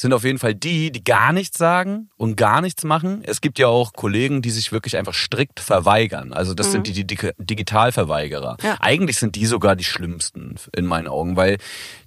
sind 0.00 0.14
auf 0.14 0.24
jeden 0.24 0.38
Fall 0.38 0.54
die, 0.54 0.90
die 0.90 1.04
gar 1.04 1.32
nichts 1.32 1.58
sagen 1.58 2.08
und 2.16 2.36
gar 2.36 2.62
nichts 2.62 2.84
machen. 2.84 3.22
Es 3.24 3.42
gibt 3.42 3.58
ja 3.58 3.66
auch 3.66 3.92
Kollegen, 3.92 4.40
die 4.40 4.50
sich 4.50 4.72
wirklich 4.72 4.96
einfach 4.96 5.12
strikt 5.12 5.60
verweigern. 5.60 6.32
Also 6.32 6.54
das 6.54 6.68
mhm. 6.68 6.72
sind 6.72 6.86
die, 6.86 7.04
die 7.04 7.32
Digitalverweigerer. 7.38 8.56
Ja. 8.62 8.76
Eigentlich 8.80 9.18
sind 9.18 9.36
die 9.36 9.44
sogar 9.44 9.76
die 9.76 9.84
schlimmsten 9.84 10.56
in 10.74 10.86
meinen 10.86 11.06
Augen, 11.06 11.36
weil 11.36 11.58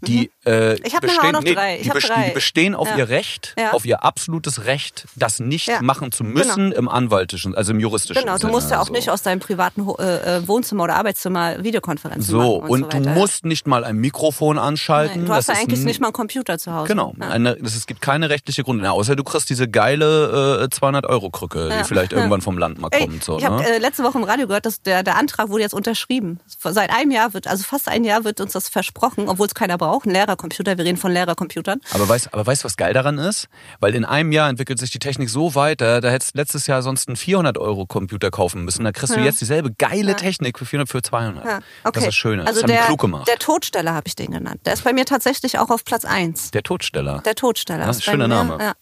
die 0.01 0.31
mhm. 0.43 0.51
äh, 0.51 0.73
ich 0.75 0.99
bestehen, 0.99 1.31
noch 1.33 1.43
nee, 1.43 1.53
drei. 1.53 1.77
Ich 1.77 1.83
die, 1.83 1.89
bestehen, 1.89 2.15
drei. 2.15 2.27
die 2.29 2.33
bestehen 2.33 2.75
auf 2.75 2.89
ja. 2.89 2.97
ihr 2.97 3.09
Recht, 3.09 3.53
ja. 3.59 3.73
auf 3.73 3.85
ihr 3.85 4.03
absolutes 4.03 4.65
Recht, 4.65 5.05
das 5.15 5.39
nicht 5.39 5.81
machen 5.81 6.11
zu 6.11 6.23
müssen 6.23 6.71
genau. 6.71 6.77
im 6.77 6.89
anwaltischen, 6.89 7.53
also 7.53 7.73
im 7.73 7.79
juristischen. 7.79 8.23
Genau, 8.23 8.39
du 8.39 8.47
musst 8.47 8.71
ja 8.71 8.81
auch 8.81 8.87
so. 8.87 8.93
nicht 8.93 9.11
aus 9.11 9.21
deinem 9.21 9.39
privaten 9.39 9.87
äh, 9.99 10.37
äh, 10.37 10.47
Wohnzimmer 10.47 10.85
oder 10.85 10.95
Arbeitszimmer 10.95 11.63
Videokonferenzen 11.63 12.23
so, 12.23 12.61
machen. 12.61 12.69
Und, 12.71 12.83
und 12.85 12.91
so 12.91 12.99
du 13.01 13.09
musst 13.09 13.45
nicht 13.45 13.67
mal 13.67 13.83
ein 13.83 13.97
Mikrofon 13.97 14.57
anschalten. 14.57 15.19
Nein, 15.19 15.25
du 15.27 15.33
hast 15.33 15.49
ja 15.49 15.55
eigentlich 15.55 15.81
nicht 15.81 16.01
mal 16.01 16.07
einen 16.07 16.13
Computer 16.13 16.57
zu 16.57 16.73
Hause. 16.73 16.87
Genau, 16.87 17.13
eine, 17.19 17.55
das 17.57 17.75
ist 17.75 17.82
es 17.83 17.87
gibt 17.87 17.99
keine 17.99 18.29
rechtliche 18.29 18.63
Grundlage, 18.63 18.93
außer 18.93 19.17
du 19.17 19.25
kriegst 19.25 19.49
diese 19.49 19.67
geile 19.67 20.61
äh, 20.63 20.73
200-Euro-Krücke, 20.73 21.67
ja. 21.67 21.79
die 21.79 21.83
vielleicht 21.83 22.13
irgendwann 22.13 22.39
vom 22.39 22.57
Land 22.57 22.79
mal 22.79 22.89
kommt. 22.89 23.21
So, 23.21 23.37
ich 23.37 23.43
habe 23.43 23.57
ne? 23.57 23.75
äh, 23.75 23.77
letzte 23.77 24.05
Woche 24.05 24.17
im 24.17 24.23
Radio 24.23 24.47
gehört, 24.47 24.65
dass 24.65 24.81
der, 24.81 25.03
der 25.03 25.17
Antrag 25.17 25.49
wurde 25.49 25.63
jetzt 25.63 25.73
unterschrieben. 25.73 26.39
Seit 26.47 26.91
einem 26.91 27.11
Jahr 27.11 27.33
wird, 27.33 27.45
also 27.45 27.65
fast 27.65 27.89
ein 27.89 28.05
Jahr 28.05 28.23
wird 28.23 28.39
uns 28.39 28.53
das 28.53 28.69
versprochen, 28.69 29.27
obwohl 29.27 29.47
es 29.47 29.53
keiner 29.53 29.77
braucht. 29.77 30.05
Ein 30.05 30.11
Lehrercomputer, 30.11 30.77
wir 30.77 30.85
reden 30.85 30.97
von 30.97 31.11
Lehrercomputern. 31.11 31.81
Aber 31.91 32.07
weißt 32.07 32.33
aber 32.33 32.47
weißt, 32.47 32.63
was 32.63 32.77
geil 32.77 32.93
daran 32.93 33.17
ist? 33.17 33.49
Weil 33.81 33.95
in 33.95 34.05
einem 34.05 34.31
Jahr 34.31 34.47
entwickelt 34.47 34.79
sich 34.79 34.91
die 34.91 34.99
Technik 34.99 35.29
so 35.29 35.53
weiter, 35.53 35.99
da 35.99 36.09
hättest 36.09 36.37
letztes 36.37 36.67
Jahr 36.67 36.83
sonst 36.83 37.09
einen 37.09 37.17
400-Euro-Computer 37.17 38.31
kaufen 38.31 38.63
müssen. 38.63 38.85
Da 38.85 38.93
kriegst 38.93 39.13
ja. 39.13 39.19
du 39.19 39.25
jetzt 39.25 39.41
dieselbe 39.41 39.73
geile 39.73 40.11
ja. 40.11 40.13
Technik 40.13 40.57
für 40.57 40.65
400, 40.65 40.89
für 40.89 41.01
200. 41.01 41.45
Ja. 41.45 41.59
Okay. 41.83 41.99
Das 41.99 42.07
ist 42.07 42.15
schön. 42.15 42.39
Also 42.39 42.61
das 42.61 42.69
der, 42.69 42.77
haben 42.77 42.83
die 42.83 42.87
klug 42.87 43.01
gemacht. 43.01 43.27
Der 43.27 43.39
Todsteller 43.39 43.93
habe 43.93 44.07
ich 44.07 44.15
den 44.15 44.31
genannt. 44.31 44.61
Der 44.63 44.71
ist 44.71 44.85
bei 44.85 44.93
mir 44.93 45.03
tatsächlich 45.03 45.59
auch 45.59 45.69
auf 45.69 45.83
Platz 45.83 46.05
1. 46.05 46.51
Der 46.51 46.63
Todsteller. 46.63 47.21
Der 47.25 47.35
Todsteller. 47.35 47.62
Ja, 47.69 47.93
schöner 47.93 48.27
Name. 48.27 48.57
Ja. 48.59 48.73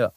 ja. 0.00 0.12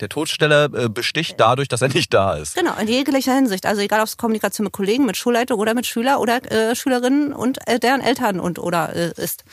Der 0.00 0.10
Todsteller 0.10 0.64
äh, 0.74 0.88
besticht 0.90 1.40
dadurch, 1.40 1.68
dass 1.68 1.80
er 1.80 1.88
nicht 1.88 2.12
da 2.12 2.34
ist. 2.34 2.54
Genau, 2.54 2.74
in 2.78 2.86
jeglicher 2.86 3.34
Hinsicht. 3.34 3.64
Also 3.64 3.80
egal, 3.80 4.00
ob 4.00 4.06
es 4.06 4.18
Kommunikation 4.18 4.64
mit 4.64 4.72
Kollegen, 4.74 5.06
mit 5.06 5.16
Schulleitung 5.16 5.58
oder 5.58 5.72
mit 5.72 5.86
Schüler 5.86 6.20
oder 6.20 6.44
äh, 6.52 6.76
Schülerinnen 6.76 7.32
und 7.32 7.66
äh, 7.66 7.78
deren 7.78 8.02
Eltern 8.02 8.38
und 8.38 8.58
oder 8.58 8.94
äh, 8.94 9.12
ist. 9.16 9.44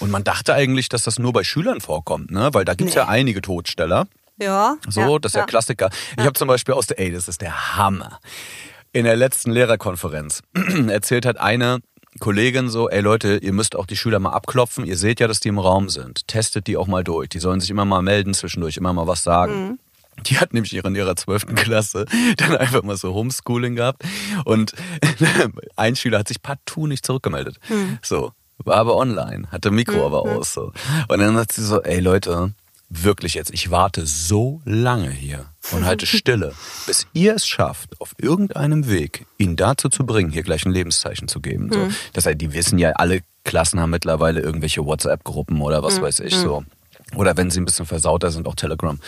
Und 0.00 0.10
man 0.10 0.24
dachte 0.24 0.54
eigentlich, 0.54 0.88
dass 0.88 1.04
das 1.04 1.18
nur 1.18 1.32
bei 1.34 1.44
Schülern 1.44 1.80
vorkommt, 1.82 2.30
ne? 2.30 2.50
Weil 2.52 2.64
da 2.64 2.74
gibt's 2.74 2.94
Nee. 2.94 3.00
ja 3.00 3.08
einige 3.08 3.42
Todsteller. 3.42 4.06
Ja. 4.38 4.76
So, 4.88 5.00
ja, 5.00 5.18
das 5.18 5.30
ist 5.30 5.36
der 5.36 5.44
Klassiker. 5.44 5.90
Ich 6.18 6.24
habe 6.24 6.34
zum 6.34 6.48
Beispiel 6.48 6.74
aus 6.74 6.86
der, 6.86 6.98
ey, 6.98 7.10
das 7.12 7.28
ist 7.28 7.40
der 7.40 7.76
Hammer. 7.76 8.18
In 8.92 9.04
der 9.04 9.16
letzten 9.16 9.50
Lehrerkonferenz 9.50 10.42
erzählt 10.88 11.26
hat 11.26 11.38
eine 11.38 11.80
Kollegin 12.18 12.68
so, 12.68 12.88
ey 12.88 13.00
Leute, 13.00 13.36
ihr 13.36 13.52
müsst 13.52 13.76
auch 13.76 13.86
die 13.86 13.96
Schüler 13.96 14.18
mal 14.18 14.30
abklopfen. 14.30 14.84
Ihr 14.84 14.96
seht 14.96 15.20
ja, 15.20 15.28
dass 15.28 15.40
die 15.40 15.48
im 15.48 15.58
Raum 15.58 15.88
sind. 15.88 16.26
Testet 16.28 16.66
die 16.66 16.76
auch 16.76 16.86
mal 16.86 17.04
durch. 17.04 17.28
Die 17.28 17.38
sollen 17.38 17.60
sich 17.60 17.70
immer 17.70 17.84
mal 17.84 18.02
melden 18.02 18.34
zwischendurch, 18.34 18.76
immer 18.76 18.92
mal 18.92 19.06
was 19.06 19.22
sagen. 19.22 19.78
Die 20.24 20.38
hat 20.38 20.54
nämlich 20.54 20.74
in 20.74 20.94
ihrer 20.94 21.16
zwölften 21.16 21.54
Klasse 21.54 22.06
dann 22.36 22.56
einfach 22.56 22.82
mal 22.82 22.96
so 22.96 23.12
Homeschooling 23.12 23.76
gehabt. 23.76 24.02
Und 24.44 24.72
ein 25.76 25.96
Schüler 25.96 26.20
hat 26.20 26.28
sich 26.28 26.42
partout 26.42 26.86
nicht 26.86 27.04
zurückgemeldet. 27.04 27.58
So, 28.02 28.32
war 28.58 28.76
aber 28.76 28.96
online, 28.96 29.50
hatte 29.50 29.70
Mikro 29.70 30.06
aber 30.06 30.22
aus. 30.22 30.54
So. 30.54 30.72
Und 31.08 31.18
dann 31.18 31.36
hat 31.36 31.52
sie 31.52 31.64
so, 31.64 31.82
ey 31.82 32.00
Leute, 32.00 32.54
wirklich 32.88 33.34
jetzt, 33.34 33.52
ich 33.52 33.70
warte 33.70 34.06
so 34.06 34.62
lange 34.64 35.10
hier 35.10 35.46
und 35.72 35.84
halte 35.84 36.06
Stille, 36.06 36.54
bis 36.86 37.06
ihr 37.12 37.34
es 37.34 37.46
schafft, 37.46 38.00
auf 38.00 38.14
irgendeinem 38.18 38.88
Weg 38.88 39.26
ihn 39.38 39.56
dazu 39.56 39.88
zu 39.88 40.06
bringen, 40.06 40.30
hier 40.30 40.42
gleich 40.42 40.64
ein 40.64 40.72
Lebenszeichen 40.72 41.28
zu 41.28 41.40
geben. 41.40 41.72
So. 41.72 41.88
Das 42.12 42.26
heißt, 42.26 42.40
die 42.40 42.52
wissen 42.52 42.78
ja, 42.78 42.92
alle 42.92 43.20
Klassen 43.44 43.80
haben 43.80 43.90
mittlerweile 43.90 44.40
irgendwelche 44.40 44.84
WhatsApp-Gruppen 44.84 45.60
oder 45.60 45.82
was 45.82 46.00
weiß 46.00 46.20
ich 46.20 46.34
so. 46.34 46.64
Oder 47.14 47.36
wenn 47.36 47.50
sie 47.50 47.60
ein 47.60 47.64
bisschen 47.64 47.86
versauter 47.86 48.30
sind, 48.30 48.48
auch 48.48 48.56
Telegram. 48.56 48.98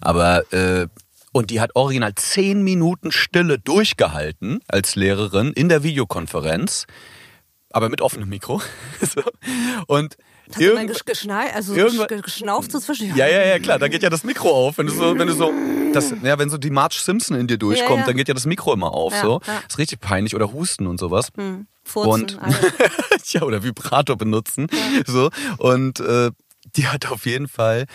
Aber 0.00 0.52
äh, 0.52 0.86
und 1.32 1.50
die 1.50 1.60
hat 1.60 1.74
original 1.74 2.14
zehn 2.14 2.62
Minuten 2.62 3.12
Stille 3.12 3.58
durchgehalten 3.58 4.60
als 4.68 4.96
Lehrerin 4.96 5.52
in 5.52 5.68
der 5.68 5.82
Videokonferenz, 5.82 6.86
aber 7.70 7.88
mit 7.88 8.00
offenem 8.00 8.28
Mikro. 8.28 8.62
so. 9.00 9.22
Und 9.86 10.16
Jemand 10.56 10.78
irgend- 10.80 10.88
gesch 10.94 11.04
geschnei 11.04 11.52
also 11.54 11.74
irgendwann- 11.74 12.06
gesch- 12.06 12.22
geschnauft 12.22 12.72
so 12.72 12.78
zwischen. 12.80 13.14
ja, 13.16 13.26
ja, 13.26 13.44
ja, 13.44 13.58
klar, 13.58 13.78
da 13.78 13.88
geht 13.88 14.02
ja 14.02 14.10
das 14.10 14.24
Mikro 14.24 14.50
auf. 14.50 14.78
Wenn 14.78 14.86
du 14.86 14.92
so, 14.92 15.18
wenn 15.18 15.26
du 15.28 15.34
so, 15.34 15.52
das, 15.92 16.14
ja, 16.22 16.38
wenn 16.38 16.48
so 16.50 16.56
die 16.58 16.70
Marge 16.70 16.96
Simpson 16.98 17.36
in 17.38 17.46
dir 17.46 17.58
durchkommt, 17.58 17.90
Ja, 17.90 17.96
ja. 18.00 18.06
dann 18.06 18.16
geht 18.16 18.28
ja 18.28 18.34
das 18.34 18.46
Mikro 18.46 18.72
immer 18.72 18.92
auf. 18.94 19.12
Ja, 19.12 19.22
so. 19.22 19.40
ist 19.68 19.78
richtig 19.78 20.00
peinlich 20.00 20.34
oder 20.34 20.52
Husten 20.52 20.86
und 20.86 20.98
sowas. 20.98 21.28
Furzen, 21.84 22.10
und 22.38 22.38
ja, 23.32 23.42
oder 23.42 23.62
Vibrator 23.62 24.16
benutzen. 24.16 24.68
So. 25.06 25.30
Und 25.58 26.00
äh, 26.00 26.30
die 26.76 26.86
hat 26.88 27.10
auf 27.10 27.26
jeden 27.26 27.48
Fall 27.48 27.86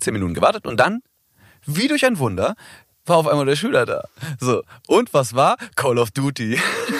zehn 0.00 0.12
Minuten 0.14 0.34
gewartet 0.34 0.66
und 0.66 0.78
dann, 0.78 1.02
wie 1.66 1.88
durch 1.88 2.04
ein 2.06 2.18
Wunder, 2.18 2.54
war 3.06 3.16
auf 3.16 3.26
einmal 3.26 3.44
der 3.46 3.56
Schüler 3.56 3.86
da. 3.86 4.04
So. 4.38 4.62
Und 4.86 5.12
was 5.12 5.34
war? 5.34 5.56
Call 5.74 5.98
of 5.98 6.10
Duty. 6.12 6.58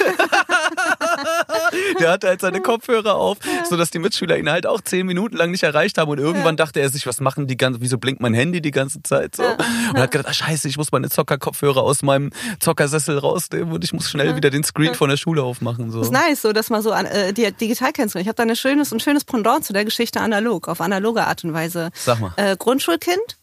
Der 1.98 2.10
hatte 2.10 2.28
halt 2.28 2.40
seine 2.40 2.60
Kopfhörer 2.60 3.14
auf, 3.14 3.38
sodass 3.68 3.90
die 3.90 3.98
Mitschüler 3.98 4.38
ihn 4.38 4.50
halt 4.50 4.66
auch 4.66 4.80
zehn 4.80 5.06
Minuten 5.06 5.36
lang 5.36 5.50
nicht 5.50 5.62
erreicht 5.62 5.98
haben. 5.98 6.10
Und 6.10 6.18
irgendwann 6.18 6.56
dachte 6.56 6.80
er 6.80 6.88
sich, 6.88 7.06
was 7.06 7.20
machen 7.20 7.46
die 7.46 7.56
ganze, 7.56 7.80
wieso 7.80 7.98
blinkt 7.98 8.20
mein 8.20 8.34
Handy 8.34 8.60
die 8.60 8.70
ganze 8.70 9.02
Zeit 9.02 9.36
so? 9.36 9.42
Und 9.42 9.98
hat 9.98 10.10
gedacht, 10.10 10.28
ah, 10.28 10.32
scheiße, 10.32 10.68
ich 10.68 10.76
muss 10.76 10.92
meine 10.92 11.08
Zockerkopfhörer 11.08 11.82
aus 11.82 12.02
meinem 12.02 12.30
Zockersessel 12.60 13.18
rausnehmen 13.18 13.72
und 13.72 13.84
ich 13.84 13.92
muss 13.92 14.08
schnell 14.08 14.36
wieder 14.36 14.50
den 14.50 14.64
Screen 14.64 14.94
von 14.94 15.10
der 15.10 15.16
Schule 15.16 15.42
aufmachen. 15.42 15.90
So. 15.90 15.98
Das 15.98 16.08
ist 16.08 16.12
nice, 16.12 16.42
so 16.42 16.52
dass 16.52 16.70
man 16.70 16.82
so 16.82 16.92
an, 16.92 17.06
äh, 17.06 17.32
die, 17.32 17.50
digital 17.52 17.92
kennst. 17.92 18.14
Ich 18.16 18.26
habe 18.26 18.34
da 18.34 18.42
ein 18.42 18.56
schönes, 18.56 18.92
ein 18.92 19.00
schönes 19.00 19.24
Pendant 19.24 19.64
zu 19.64 19.72
der 19.72 19.84
Geschichte 19.84 20.20
analog, 20.20 20.68
auf 20.68 20.80
analoge 20.80 21.26
Art 21.26 21.44
und 21.44 21.52
Weise. 21.52 21.90
Sag 21.94 22.20
mal. 22.20 22.32
Äh, 22.36 22.56
Grundschulkind, 22.56 23.38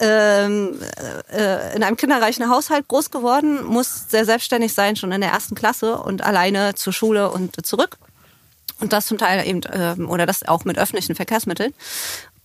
ähm, 0.00 0.78
äh, 1.32 1.76
in 1.76 1.82
einem 1.82 1.96
kinderreichen 1.96 2.48
Haushalt 2.48 2.86
groß 2.88 3.10
geworden, 3.10 3.64
muss 3.64 4.06
sehr 4.08 4.24
selbstständig 4.24 4.72
sein, 4.72 4.96
schon 4.96 5.12
in 5.12 5.20
der 5.20 5.30
ersten 5.30 5.54
Klasse 5.54 5.98
und 5.98 6.22
alleine 6.22 6.74
zur 6.74 6.92
Schule 6.92 7.30
und 7.30 7.64
zurück. 7.66 7.96
Und 8.80 8.92
das 8.92 9.06
zum 9.06 9.18
Teil 9.18 9.46
eben, 9.46 9.60
ähm, 9.72 10.08
oder 10.08 10.24
das 10.24 10.46
auch 10.46 10.64
mit 10.64 10.78
öffentlichen 10.78 11.16
Verkehrsmitteln. 11.16 11.74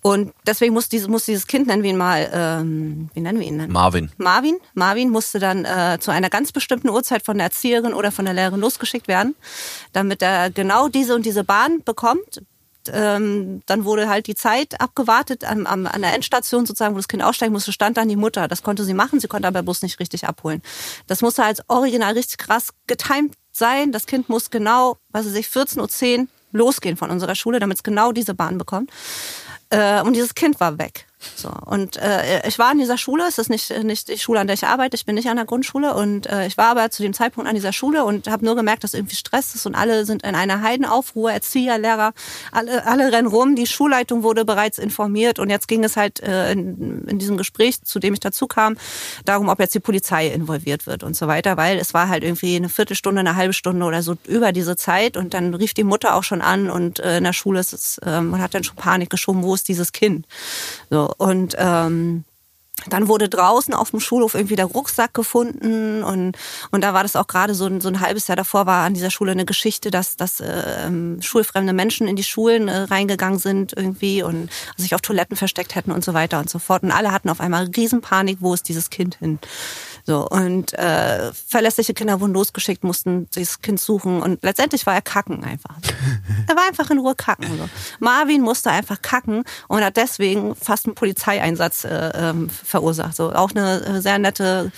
Und 0.04 0.34
deswegen 0.46 0.74
muss 0.74 0.90
dieses, 0.90 1.08
muss 1.08 1.24
dieses 1.26 1.48
Kind, 1.48 1.68
nennen 1.68 1.82
wir 1.82 1.92
ihn 1.92 1.98
mal, 1.98 2.30
ähm, 2.34 3.10
wie 3.14 3.22
nennen 3.22 3.40
wir 3.40 3.48
ihn 3.48 3.58
denn? 3.58 3.72
Marvin. 3.72 4.12
Marvin. 4.18 4.58
Marvin 4.74 5.10
musste 5.10 5.40
dann 5.40 5.64
äh, 5.64 5.98
zu 6.00 6.12
einer 6.12 6.30
ganz 6.30 6.52
bestimmten 6.52 6.90
Uhrzeit 6.90 7.24
von 7.24 7.38
der 7.38 7.46
Erzieherin 7.46 7.94
oder 7.94 8.12
von 8.12 8.26
der 8.26 8.34
Lehrerin 8.34 8.60
losgeschickt 8.60 9.08
werden, 9.08 9.34
damit 9.94 10.22
er 10.22 10.50
genau 10.50 10.90
diese 10.90 11.16
und 11.16 11.26
diese 11.26 11.46
Bahn 11.46 11.84
bekommt. 11.86 12.42
Ähm, 12.92 13.62
dann 13.66 13.86
wurde 13.86 14.10
halt 14.10 14.28
die 14.28 14.36
Zeit 14.36 14.80
abgewartet 14.82 15.44
am, 15.44 15.66
am, 15.66 15.86
an 15.88 16.02
der 16.02 16.14
Endstation 16.14 16.66
sozusagen, 16.66 16.96
wo 16.96 17.00
das 17.00 17.08
Kind 17.08 17.24
aussteigen 17.24 17.54
musste, 17.54 17.72
stand 17.72 17.98
dann 17.98 18.10
die 18.10 18.16
Mutter. 18.16 18.48
Das 18.48 18.64
konnte 18.64 18.84
sie 18.84 18.94
machen, 18.94 19.20
sie 19.20 19.28
konnte 19.28 19.48
aber 19.48 19.64
bloß 19.64 19.82
nicht 19.82 20.00
richtig 20.00 20.28
abholen. 20.28 20.62
Das 21.08 21.22
musste 21.22 21.44
als 21.44 21.62
original 21.70 22.14
richtig 22.14 22.38
krass 22.38 22.70
getimt 22.88 23.36
sein. 23.52 23.92
Das 23.92 24.06
Kind 24.06 24.30
muss 24.30 24.50
genau, 24.50 24.98
weiß 25.12 25.34
ich, 25.34 25.48
14.10 25.48 26.20
Uhr 26.20 26.28
losgehen 26.52 26.98
von 26.98 27.10
unserer 27.10 27.36
Schule, 27.36 27.60
damit 27.60 27.78
es 27.78 27.84
genau 27.84 28.12
diese 28.12 28.34
Bahn 28.34 28.58
bekommt. 28.58 28.92
Äh, 29.70 30.02
und 30.02 30.14
dieses 30.16 30.36
Kind 30.36 30.60
war 30.60 30.78
weg. 30.78 31.08
So 31.36 31.50
und 31.66 31.98
äh, 31.98 32.48
ich 32.48 32.60
war 32.60 32.72
an 32.72 32.78
dieser 32.78 32.98
Schule. 32.98 33.24
Es 33.28 33.38
ist 33.38 33.50
nicht 33.50 33.84
nicht 33.84 34.08
die 34.08 34.18
Schule, 34.18 34.40
an 34.40 34.48
der 34.48 34.56
ich 34.56 34.66
arbeite. 34.66 34.96
Ich 34.96 35.06
bin 35.06 35.16
nicht 35.16 35.30
an 35.30 35.38
der 35.38 35.46
Grundschule 35.46 35.94
und 35.94 36.28
äh, 36.28 36.48
ich 36.48 36.58
war 36.58 36.68
aber 36.68 36.90
zu 36.92 37.04
dem 37.04 37.14
Zeitpunkt 37.14 37.50
an 37.50 37.56
dieser 37.56 37.74
Schule 37.74 38.06
und 38.06 38.28
habe 38.28 38.46
nur 38.46 38.56
gemerkt, 38.56 38.84
dass 38.84 38.94
irgendwie 38.94 39.16
Stress 39.16 39.56
ist 39.56 39.66
und 39.66 39.76
alle 39.76 40.06
sind 40.06 40.24
in 40.24 40.36
einer 40.36 40.62
Heidenaufruhr. 40.62 41.32
Erzieher, 41.32 41.78
Lehrer, 41.78 42.14
alle 42.52 42.86
alle 42.86 43.12
rennen 43.12 43.28
rum. 43.28 43.56
Die 43.56 43.68
Schulleitung 43.68 44.24
wurde 44.24 44.46
bereits 44.46 44.78
informiert 44.78 45.40
und 45.40 45.50
jetzt 45.50 45.68
ging 45.68 45.84
es 45.84 45.98
halt 45.98 46.22
äh, 46.22 46.52
in, 46.52 47.06
in 47.08 47.20
diesem 47.20 47.38
Gespräch, 47.38 47.82
zu 47.84 48.00
dem 48.00 48.14
ich 48.14 48.20
dazu 48.20 48.48
kam, 48.48 48.78
darum, 49.26 49.50
ob 49.50 49.60
jetzt 49.60 49.76
die 49.76 49.80
Polizei 49.80 50.28
involviert 50.28 50.88
wird 50.88 51.04
und 51.04 51.16
so 51.16 51.28
weiter, 51.28 51.58
weil 51.58 51.78
es 51.78 51.94
war 51.94 52.10
halt 52.10 52.24
irgendwie 52.24 52.56
eine 52.56 52.70
Viertelstunde, 52.70 53.20
eine 53.20 53.36
halbe 53.36 53.54
Stunde 53.54 53.86
oder 53.86 54.02
so 54.02 54.16
über 54.28 54.52
diese 54.52 54.76
Zeit 54.76 55.18
und 55.18 55.34
dann 55.34 55.54
rief 55.54 55.74
die 55.74 55.84
Mutter 55.84 56.16
auch 56.16 56.24
schon 56.24 56.42
an 56.42 56.70
und 56.70 57.00
äh, 57.00 57.18
in 57.18 57.24
der 57.24 57.34
Schule 57.34 57.60
ist 57.60 57.74
es, 57.74 57.98
äh, 58.00 58.22
man 58.22 58.42
hat 58.42 58.54
dann 58.54 58.64
schon 58.64 58.76
Panik 58.76 59.10
geschoben, 59.10 59.44
wo 59.44 59.54
ist 59.56 59.68
dieses 59.68 59.92
Kind? 59.92 60.26
So 60.90 61.13
und 61.18 61.56
ähm, 61.58 62.24
dann 62.90 63.08
wurde 63.08 63.30
draußen 63.30 63.74
auf 63.76 63.92
dem 63.92 64.00
Schulhof 64.00 64.34
irgendwie 64.34 64.56
der 64.56 64.66
Rucksack 64.66 65.14
gefunden 65.14 66.04
und, 66.04 66.36
und 66.72 66.84
da 66.84 66.94
war 66.94 67.04
das 67.04 67.16
auch 67.16 67.28
gerade 67.28 67.54
so, 67.54 67.66
ein- 67.68 67.80
so 67.82 67.88
ein 67.88 68.00
halbes 68.02 68.28
Jahr 68.28 68.36
davor 68.36 68.66
war 68.66 68.84
an 68.84 68.96
dieser 68.96 69.12
Schule 69.12 69.32
eine 69.32 69.46
Geschichte, 69.46 69.92
dass, 69.92 70.18
dass 70.18 70.42
ähm, 70.46 71.22
schulfremde 71.22 71.72
Menschen 71.72 72.08
in 72.08 72.16
die 72.16 72.24
Schulen 72.24 72.68
äh, 72.68 72.78
reingegangen 72.80 73.38
sind 73.40 73.74
irgendwie 73.78 74.24
und 74.24 74.50
sich 74.76 74.96
auf 74.96 75.02
Toiletten 75.02 75.38
versteckt 75.38 75.76
hätten 75.76 75.92
und 75.92 76.04
so 76.04 76.14
weiter 76.16 76.40
und 76.40 76.50
so 76.50 76.58
fort. 76.60 76.82
Und 76.84 76.92
alle 76.92 77.12
hatten 77.12 77.30
auf 77.30 77.40
einmal 77.40 77.70
Riesenpanik, 77.74 78.40
wo 78.42 78.54
ist 78.56 78.68
dieses 78.68 78.90
Kind 78.90 79.16
hin? 79.20 79.40
So, 80.06 80.28
und 80.28 80.74
äh, 80.74 81.32
verlässliche 81.34 81.94
Kinder 81.94 82.20
wurden 82.20 82.34
losgeschickt, 82.34 82.84
mussten 82.84 83.30
dieses 83.32 83.62
Kind 83.62 83.80
suchen 83.80 84.22
und 84.22 84.44
letztendlich 84.44 84.86
war 84.86 84.94
er 84.96 85.02
kacken 85.02 85.44
einfach. 85.44 85.76
er 86.48 86.56
war 86.56 86.68
einfach 86.68 86.90
in 86.90 87.00
Ruhe 87.00 87.16
kacken. 87.16 87.48
So. 87.58 87.70
Marvin 88.00 88.42
musste 88.42 88.70
einfach 88.70 89.02
kacken 89.02 89.44
und 89.70 89.84
hat 89.84 89.96
deswegen 89.96 90.56
fast 90.56 90.86
einen 90.88 90.96
Polizeieinsatz 90.96 91.86
äh, 91.86 92.12
ähm, 92.16 92.50
verursacht. 92.50 93.16
So, 93.16 93.32
auch 93.34 93.52
eine 93.52 93.82
äh, 93.86 94.02
sehr 94.02 94.20
nette 94.20 94.72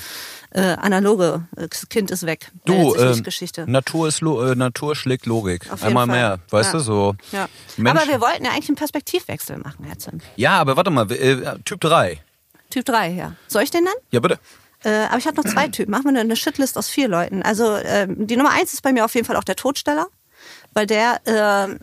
äh, 0.51 0.61
analoge 0.61 1.43
äh, 1.57 1.67
das 1.67 1.89
Kind 1.89 2.11
ist 2.11 2.25
weg. 2.25 2.51
Du, 2.65 2.95
ähm, 2.95 3.23
Geschichte. 3.23 3.69
Natur, 3.69 4.07
ist 4.07 4.21
Lo 4.21 4.41
äh, 4.43 4.55
Natur 4.55 4.95
schlägt 4.95 5.25
Logik. 5.25 5.69
Einmal 5.81 6.05
Fall. 6.05 6.15
mehr. 6.15 6.39
Weißt 6.51 6.71
Ja. 6.73 6.77
du, 6.79 6.83
so. 6.83 7.15
Ja. 7.31 7.47
Aber 7.79 8.07
wir 8.07 8.21
wollten 8.21 8.45
ja 8.45 8.51
eigentlich 8.51 8.69
einen 8.69 8.77
Perspektivwechsel 8.77 9.57
machen, 9.57 9.85
Herr 9.85 9.97
Zim. 9.97 10.21
ja, 10.35 10.51
aber 10.59 10.77
warte 10.77 10.91
mal, 10.91 11.11
äh, 11.11 11.57
Typ 11.65 11.81
3. 11.81 12.21
Typ 12.69 12.85
3, 12.85 13.09
ja. 13.11 13.33
Soll 13.47 13.63
ich 13.63 13.71
den 13.71 13.83
nennen? 13.83 13.95
Ja, 14.11 14.19
bitte. 14.19 14.39
Äh, 14.85 15.05
aber 15.07 15.17
ich 15.17 15.25
habe 15.27 15.35
noch 15.37 15.43
zwei 15.51 15.67
Typen. 15.67 15.91
Machen 15.91 16.03
wir 16.05 16.09
eine- 16.09 16.19
eine 16.21 16.35
Shitlist 16.35 16.77
aus 16.77 16.87
vier 16.89 17.07
Leuten. 17.07 17.41
Also 17.41 17.75
ähm, 17.75 18.27
die 18.27 18.37
Nummer 18.37 18.51
eins 18.51 18.71
ist 18.73 18.81
bei 18.83 18.93
mir 18.93 19.03
auf 19.03 19.15
jeden 19.15 19.25
Fall 19.25 19.35
auch 19.35 19.43
der 19.43 19.55
Todsteller, 19.55 20.07
weil 20.73 20.85
der 20.85 21.19
ähm, 21.25 21.79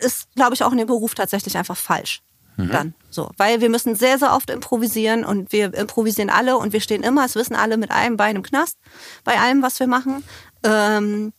ist, 0.00 0.28
glaube 0.34 0.54
ich, 0.54 0.62
auch 0.62 0.72
in 0.72 0.78
dem 0.78 0.86
Beruf 0.86 1.14
tatsächlich 1.14 1.56
einfach 1.56 1.76
falsch. 1.76 2.22
Dann 2.56 2.94
so, 3.08 3.30
weil 3.38 3.60
wir 3.62 3.70
müssen 3.70 3.94
sehr, 3.94 4.18
sehr 4.18 4.34
oft 4.34 4.50
improvisieren 4.50 5.24
und 5.24 5.50
wir 5.52 5.72
improvisieren 5.72 6.28
alle 6.28 6.58
und 6.58 6.72
wir 6.74 6.80
stehen 6.80 7.02
immer, 7.02 7.24
es 7.24 7.34
wissen 7.34 7.54
alle, 7.56 7.76
mit 7.78 7.90
einem 7.90 8.16
Bein 8.18 8.36
im 8.36 8.42
Knast 8.42 8.76
bei 9.24 9.38
allem, 9.38 9.62
was 9.62 9.80
wir 9.80 9.86
machen. 9.86 10.22
Ähm, 10.62 11.32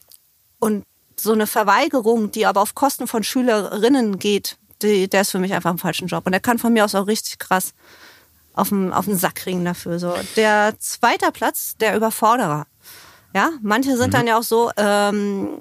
und 0.60 0.86
so 1.20 1.34
eine 1.34 1.46
Verweigerung, 1.46 2.31
die 2.31 2.46
aber 2.48 2.62
auf 2.62 2.74
Kosten 2.74 3.05
von 3.08 3.24
Schülerinnen 3.24 4.17
geht, 4.17 4.58
die, 4.81 5.08
der 5.08 5.22
ist 5.22 5.31
für 5.31 5.38
mich 5.39 5.53
einfach 5.53 5.70
im 5.70 5.77
falschen 5.77 6.08
Job. 6.08 6.25
Und 6.25 6.31
der 6.31 6.41
kann 6.41 6.58
von 6.58 6.74
mir 6.74 6.86
aus 6.86 6.96
auch 6.96 7.05
richtig 7.05 7.38
krass 7.38 7.74
auf 8.62 8.70
den, 8.70 8.94
auf 8.94 9.06
den 9.06 9.18
Sack 9.18 9.36
kriegen 9.36 9.65
dafür. 9.65 9.98
So. 9.98 10.13
Der 10.36 10.75
zweite 10.80 11.32
Platz, 11.32 11.75
der 11.77 11.96
Überforderer. 11.96 12.68
Ja, 13.34 13.50
manche 13.62 13.98
sind 13.98 14.13
dann 14.13 14.27
ja 14.27 14.38
auch 14.38 14.44
so, 14.44 14.72
ähm, 14.77 15.60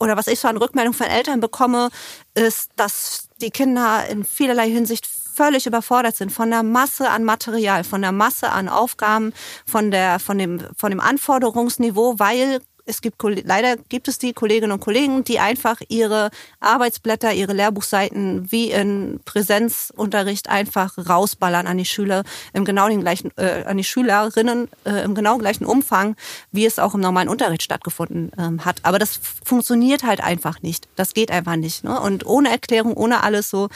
oder 0.00 0.16
was 0.16 0.28
ich 0.28 0.40
so 0.40 0.48
an 0.48 0.56
Rückmeldung 0.56 0.94
von 0.94 1.06
Eltern 1.06 1.40
bekomme, 1.40 1.90
ist, 2.34 2.70
dass 2.76 3.28
die 3.40 3.50
Kinder 3.50 4.06
in 4.08 4.24
vielerlei 4.24 4.70
Hinsicht 4.70 5.06
völlig 5.06 5.66
überfordert 5.66 6.16
sind 6.16 6.32
von 6.32 6.50
der 6.50 6.62
Masse 6.62 7.10
an 7.10 7.24
Material, 7.24 7.84
von 7.84 8.00
der 8.00 8.12
Masse 8.12 8.50
an 8.50 8.68
Aufgaben, 8.68 9.32
von 9.66 9.90
der, 9.90 10.18
von 10.18 10.38
dem, 10.38 10.60
von 10.76 10.90
dem 10.90 11.00
Anforderungsniveau, 11.00 12.18
weil 12.18 12.60
es 12.88 13.02
gibt 13.02 13.22
leider 13.22 13.76
gibt 13.76 14.08
es 14.08 14.18
die 14.18 14.32
Kolleginnen 14.32 14.72
und 14.72 14.80
Kollegen, 14.80 15.22
die 15.22 15.38
einfach 15.38 15.80
ihre 15.88 16.30
Arbeitsblätter, 16.60 17.32
ihre 17.34 17.52
Lehrbuchseiten 17.52 18.50
wie 18.50 18.70
in 18.70 19.20
Präsenzunterricht 19.24 20.48
einfach 20.48 20.96
rausballern 20.98 21.66
an 21.66 21.76
die 21.76 21.84
Schüler 21.84 22.24
im 22.54 22.64
genau 22.64 22.88
den 22.88 23.02
gleichen 23.02 23.30
äh, 23.36 23.64
an 23.66 23.76
die 23.76 23.84
Schülerinnen 23.84 24.68
äh, 24.84 25.04
im 25.04 25.14
genau 25.14 25.36
gleichen 25.38 25.66
Umfang, 25.66 26.16
wie 26.50 26.64
es 26.64 26.78
auch 26.78 26.94
im 26.94 27.00
normalen 27.00 27.28
Unterricht 27.28 27.62
stattgefunden 27.62 28.32
ähm, 28.38 28.64
hat. 28.64 28.80
Aber 28.82 28.98
das 28.98 29.20
funktioniert 29.44 30.02
halt 30.02 30.22
einfach 30.22 30.62
nicht. 30.62 30.88
Das 30.96 31.12
geht 31.12 31.30
einfach 31.30 31.56
nicht. 31.56 31.84
Ne? 31.84 32.00
Und 32.00 32.24
ohne 32.26 32.50
Erklärung, 32.50 32.94
ohne 32.94 33.22
alles 33.22 33.50
so 33.50 33.68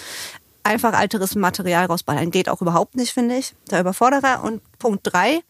einfach 0.62 0.95
alteres 0.95 1.35
Material 1.35 1.87
rausballern 1.87 2.31
geht 2.31 2.49
auch 2.49 2.62
überhaupt 2.62 2.95
nicht, 2.95 3.12
finde 3.12 3.37
ich. 3.37 3.54
Der 3.71 3.81
Überforderer. 3.81 4.42
Und 4.42 4.62
Punkt 4.78 5.00
drei 5.02 5.42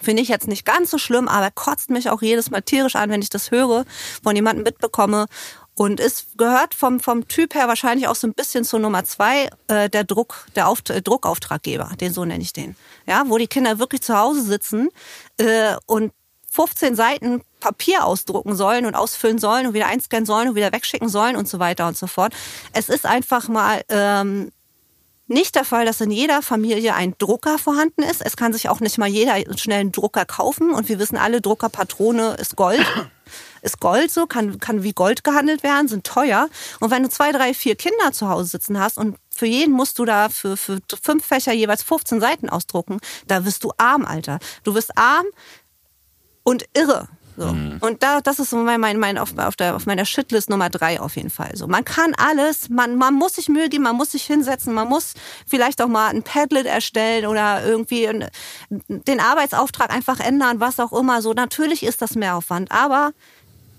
Finde 0.00 0.22
ich 0.22 0.28
jetzt 0.28 0.48
nicht 0.48 0.64
ganz 0.64 0.90
so 0.90 0.98
schlimm, 0.98 1.28
aber 1.28 1.50
kotzt 1.50 1.90
mich 1.90 2.10
auch 2.10 2.22
jedes 2.22 2.50
Mal 2.50 2.60
tierisch 2.62 2.94
an, 2.96 3.10
wenn 3.10 3.22
ich 3.22 3.30
das 3.30 3.50
höre, 3.50 3.84
von 4.22 4.36
jemandem 4.36 4.64
mitbekomme. 4.64 5.26
Und 5.74 6.00
es 6.00 6.26
gehört 6.36 6.74
vom, 6.74 6.98
vom 6.98 7.28
Typ 7.28 7.54
her 7.54 7.68
wahrscheinlich 7.68 8.08
auch 8.08 8.16
so 8.16 8.26
ein 8.26 8.34
bisschen 8.34 8.64
zur 8.64 8.80
Nummer 8.80 9.04
zwei, 9.04 9.48
äh, 9.68 9.88
der 9.88 10.04
Druck, 10.04 10.46
der 10.56 10.68
Auf, 10.68 10.80
äh, 10.88 11.00
Druckauftraggeber, 11.00 11.92
den 12.00 12.12
so 12.12 12.24
nenne 12.24 12.42
ich 12.42 12.52
den. 12.52 12.74
Ja, 13.06 13.22
wo 13.26 13.38
die 13.38 13.46
Kinder 13.46 13.78
wirklich 13.78 14.02
zu 14.02 14.18
Hause 14.18 14.42
sitzen 14.42 14.88
äh, 15.36 15.76
und 15.86 16.12
15 16.50 16.96
Seiten 16.96 17.42
Papier 17.60 18.04
ausdrucken 18.04 18.56
sollen 18.56 18.86
und 18.86 18.94
ausfüllen 18.94 19.38
sollen 19.38 19.68
und 19.68 19.74
wieder 19.74 19.86
einscannen 19.86 20.26
sollen 20.26 20.48
und 20.48 20.54
wieder 20.56 20.72
wegschicken 20.72 21.08
sollen 21.08 21.36
und 21.36 21.48
so 21.48 21.60
weiter 21.60 21.86
und 21.86 21.96
so 21.96 22.08
fort. 22.08 22.34
Es 22.72 22.88
ist 22.88 23.06
einfach 23.06 23.48
mal 23.48 23.82
ähm, 23.88 24.50
nicht 25.28 25.54
der 25.54 25.64
Fall, 25.64 25.84
dass 25.84 26.00
in 26.00 26.10
jeder 26.10 26.42
Familie 26.42 26.94
ein 26.94 27.14
Drucker 27.18 27.58
vorhanden 27.58 28.02
ist. 28.02 28.22
Es 28.22 28.36
kann 28.36 28.52
sich 28.52 28.68
auch 28.68 28.80
nicht 28.80 28.98
mal 28.98 29.08
jeder 29.08 29.36
schnell 29.56 29.80
einen 29.80 29.92
Drucker 29.92 30.24
kaufen. 30.24 30.72
Und 30.72 30.88
wir 30.88 30.98
wissen 30.98 31.16
alle, 31.16 31.40
Druckerpatrone 31.40 32.34
ist 32.40 32.56
Gold. 32.56 32.84
Ist 33.60 33.80
Gold 33.80 34.12
so, 34.12 34.28
kann, 34.28 34.60
kann 34.60 34.84
wie 34.84 34.92
Gold 34.92 35.24
gehandelt 35.24 35.64
werden, 35.64 35.88
sind 35.88 36.06
teuer. 36.06 36.48
Und 36.78 36.92
wenn 36.92 37.02
du 37.02 37.08
zwei, 37.08 37.32
drei, 37.32 37.52
vier 37.52 37.74
Kinder 37.74 38.12
zu 38.12 38.28
Hause 38.28 38.50
sitzen 38.50 38.78
hast 38.78 38.96
und 38.96 39.16
für 39.34 39.46
jeden 39.46 39.74
musst 39.74 39.98
du 39.98 40.04
da 40.04 40.28
für, 40.28 40.56
für 40.56 40.78
fünf 41.02 41.26
Fächer 41.26 41.52
jeweils 41.52 41.82
15 41.82 42.20
Seiten 42.20 42.48
ausdrucken, 42.48 43.00
da 43.26 43.44
wirst 43.44 43.64
du 43.64 43.72
arm, 43.76 44.04
Alter. 44.04 44.38
Du 44.62 44.76
wirst 44.76 44.96
arm 44.96 45.26
und 46.44 46.66
irre. 46.72 47.08
So. 47.38 47.52
Mhm. 47.52 47.78
Und 47.80 48.02
da, 48.02 48.20
das 48.20 48.40
ist 48.40 48.50
so 48.50 48.56
mein, 48.56 48.80
mein, 48.80 48.98
mein 48.98 49.16
auf, 49.16 49.36
auf, 49.38 49.54
der, 49.54 49.76
auf 49.76 49.86
meiner 49.86 50.04
Shitlist 50.04 50.50
Nummer 50.50 50.70
drei 50.70 51.00
auf 51.00 51.16
jeden 51.16 51.30
Fall. 51.30 51.54
So, 51.54 51.68
man 51.68 51.84
kann 51.84 52.14
alles, 52.16 52.68
man, 52.68 52.96
man 52.96 53.14
muss 53.14 53.36
sich 53.36 53.48
Mühe 53.48 53.68
geben, 53.68 53.84
man 53.84 53.96
muss 53.96 54.12
sich 54.12 54.24
hinsetzen, 54.24 54.74
man 54.74 54.88
muss 54.88 55.14
vielleicht 55.46 55.80
auch 55.80 55.88
mal 55.88 56.08
ein 56.08 56.24
Padlet 56.24 56.66
erstellen 56.66 57.26
oder 57.26 57.64
irgendwie 57.64 58.08
den 58.70 59.20
Arbeitsauftrag 59.20 59.94
einfach 59.94 60.18
ändern, 60.18 60.58
was 60.58 60.80
auch 60.80 60.92
immer. 60.92 61.22
So, 61.22 61.32
natürlich 61.32 61.84
ist 61.84 62.02
das 62.02 62.16
Mehraufwand, 62.16 62.72
aber 62.72 63.12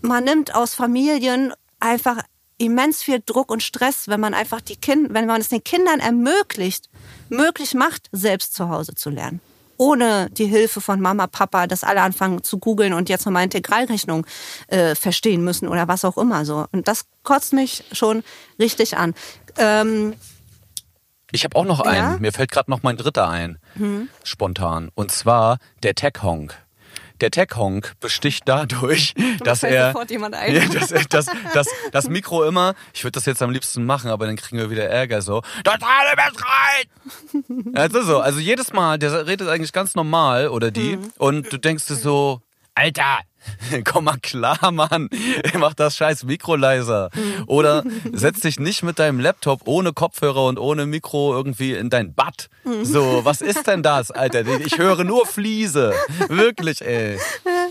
man 0.01 0.23
nimmt 0.23 0.55
aus 0.55 0.73
Familien 0.73 1.53
einfach 1.81 2.23
immens 2.57 3.03
viel 3.03 3.21
Druck 3.25 3.51
und 3.51 3.61
Stress, 3.61 4.07
wenn 4.07 4.21
man 4.21 4.33
einfach 4.33 4.61
die 4.61 4.77
Kinder, 4.77 5.13
wenn 5.13 5.25
man 5.25 5.41
es 5.41 5.49
den 5.49 5.63
Kindern 5.63 5.99
ermöglicht, 5.99 6.89
möglich 7.27 7.73
macht, 7.73 8.07
selbst 8.13 8.53
zu 8.53 8.69
Hause 8.69 8.95
zu 8.95 9.09
lernen 9.09 9.41
ohne 9.79 10.29
die 10.29 10.45
Hilfe 10.45 10.81
von 10.81 10.99
Mama, 10.99 11.25
Papa, 11.25 11.65
dass 11.65 11.83
alle 11.83 12.01
anfangen 12.01 12.43
zu 12.43 12.59
googeln 12.59 12.93
und 12.93 13.09
jetzt 13.09 13.25
nochmal 13.25 13.45
Integralrechnung 13.45 14.27
äh, 14.67 14.93
verstehen 14.93 15.43
müssen 15.43 15.67
oder 15.67 15.87
was 15.87 16.05
auch 16.05 16.17
immer 16.17 16.45
so. 16.45 16.65
Und 16.71 16.87
das 16.87 17.05
kotzt 17.23 17.53
mich 17.53 17.85
schon 17.93 18.23
richtig 18.59 18.97
an. 18.97 19.15
Ähm, 19.57 20.13
ich 21.31 21.43
habe 21.45 21.55
auch 21.55 21.65
noch 21.65 21.79
einen. 21.79 22.13
Ja? 22.13 22.17
Mir 22.19 22.33
fällt 22.33 22.51
gerade 22.51 22.69
noch 22.69 22.83
mein 22.83 22.97
dritter 22.97 23.29
ein. 23.29 23.57
Hm. 23.75 24.09
Spontan. 24.23 24.89
Und 24.95 25.11
zwar 25.11 25.59
der 25.81 25.95
Tech 25.95 26.13
Honk. 26.21 26.55
Der 27.21 27.31
Tech-Honk 27.31 27.93
besticht 27.99 28.43
dadurch, 28.45 29.13
dass 29.43 29.63
er, 29.63 29.71
ja, 29.71 29.93
dass, 29.93 31.07
dass, 31.09 31.25
dass 31.53 31.67
das 31.91 32.09
Mikro 32.09 32.43
immer, 32.43 32.75
ich 32.93 33.03
würde 33.03 33.13
das 33.13 33.25
jetzt 33.25 33.41
am 33.41 33.51
liebsten 33.51 33.85
machen, 33.85 34.09
aber 34.09 34.25
dann 34.25 34.35
kriegen 34.35 34.57
wir 34.57 34.69
wieder 34.69 34.85
Ärger 34.85 35.21
so, 35.21 35.41
totale 35.63 36.17
rein! 36.17 37.75
Also 37.75 38.01
so, 38.01 38.19
also 38.19 38.39
jedes 38.39 38.73
Mal, 38.73 38.97
der 38.99 39.27
redet 39.27 39.47
eigentlich 39.49 39.73
ganz 39.73 39.95
normal 39.95 40.47
oder 40.47 40.71
die 40.71 40.97
mhm. 40.97 41.11
und 41.17 41.51
du 41.51 41.57
denkst 41.57 41.85
dir 41.87 41.95
so, 41.95 42.41
Alter, 42.75 43.19
Komm 43.85 44.05
mal 44.05 44.17
klar, 44.21 44.71
Mann. 44.71 45.09
Mach 45.57 45.73
das 45.73 45.97
scheiß 45.97 46.23
Mikro 46.23 46.55
leiser. 46.55 47.09
Oder 47.47 47.83
setz 48.11 48.41
dich 48.41 48.59
nicht 48.59 48.83
mit 48.83 48.99
deinem 48.99 49.19
Laptop 49.19 49.61
ohne 49.65 49.93
Kopfhörer 49.93 50.45
und 50.45 50.59
ohne 50.59 50.85
Mikro 50.85 51.33
irgendwie 51.33 51.73
in 51.73 51.89
dein 51.89 52.13
Bad. 52.13 52.49
So, 52.83 53.21
was 53.23 53.41
ist 53.41 53.67
denn 53.67 53.83
das, 53.83 54.11
Alter? 54.11 54.45
Ich 54.59 54.77
höre 54.77 55.03
nur 55.03 55.25
Fliese. 55.25 55.93
Wirklich, 56.27 56.81
ey. 56.81 57.17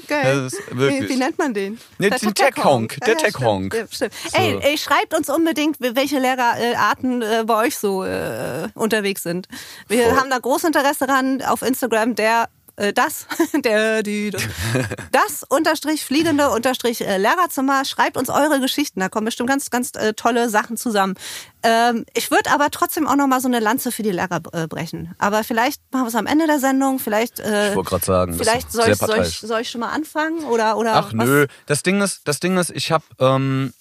geil. 0.08 0.48
Wirklich. 0.70 1.02
Wie, 1.02 1.08
wie, 1.10 1.16
nennt 1.16 1.38
man 1.38 1.54
den? 1.54 1.78
Nee, 1.98 2.10
der 2.10 2.18
Tech-Honk. 2.18 2.98
Der 3.06 3.16
Tech-Honk. 3.16 3.74
Ja, 3.74 3.84
so. 3.90 4.06
ey, 4.32 4.58
ey, 4.60 4.78
schreibt 4.78 5.14
uns 5.14 5.28
unbedingt, 5.28 5.76
welche 5.80 6.18
Lehrerarten 6.18 7.22
äh, 7.22 7.44
bei 7.46 7.66
euch 7.66 7.78
so 7.78 8.04
äh, 8.04 8.68
unterwegs 8.74 9.22
sind. 9.22 9.48
Wir 9.88 10.06
Voll. 10.06 10.16
haben 10.16 10.30
da 10.30 10.38
großes 10.38 10.64
Interesse 10.64 11.06
dran 11.06 11.42
auf 11.42 11.62
Instagram, 11.62 12.14
der 12.14 12.48
äh, 12.78 12.92
das, 12.92 13.26
der, 13.64 14.02
die, 14.02 14.30
das, 14.30 15.44
unterstrich 15.48 16.04
fliegende 16.04 16.50
unterstrich 16.50 17.00
äh, 17.00 17.18
Lehrerzimmer. 17.18 17.84
Schreibt 17.84 18.16
uns 18.16 18.30
eure 18.30 18.60
Geschichten. 18.60 19.00
Da 19.00 19.08
kommen 19.08 19.24
bestimmt 19.24 19.48
ganz, 19.48 19.70
ganz 19.70 19.92
äh, 19.94 20.14
tolle 20.14 20.48
Sachen 20.48 20.76
zusammen. 20.76 21.14
Ähm, 21.62 22.06
ich 22.14 22.30
würde 22.30 22.50
aber 22.50 22.70
trotzdem 22.70 23.08
auch 23.08 23.16
noch 23.16 23.26
mal 23.26 23.40
so 23.40 23.48
eine 23.48 23.58
Lanze 23.58 23.90
für 23.90 24.02
die 24.02 24.12
Lehrer 24.12 24.40
äh, 24.52 24.66
brechen. 24.68 25.14
Aber 25.18 25.42
vielleicht 25.42 25.82
machen 25.92 26.04
wir 26.04 26.08
es 26.08 26.14
am 26.14 26.26
Ende 26.26 26.46
der 26.46 26.60
Sendung. 26.60 26.98
Vielleicht. 26.98 27.40
Äh, 27.40 27.70
ich 27.70 27.76
wollte 27.76 27.90
gerade 27.90 28.04
sagen. 28.04 28.34
Vielleicht 28.34 28.70
soll 28.70 28.88
ich, 28.88 28.98
soll, 28.98 29.22
ich, 29.22 29.40
soll 29.40 29.60
ich 29.60 29.70
schon 29.70 29.80
mal 29.80 29.90
anfangen 29.90 30.44
oder 30.44 30.76
oder. 30.76 30.94
Ach 30.94 31.12
was? 31.14 31.26
nö. 31.26 31.46
Das 31.66 31.82
Ding 31.82 32.00
ist, 32.00 32.22
das 32.24 32.38
Ding 32.38 32.56
ist, 32.58 32.70
ich 32.70 32.92
habe, 32.92 33.04
ähm, 33.18 33.72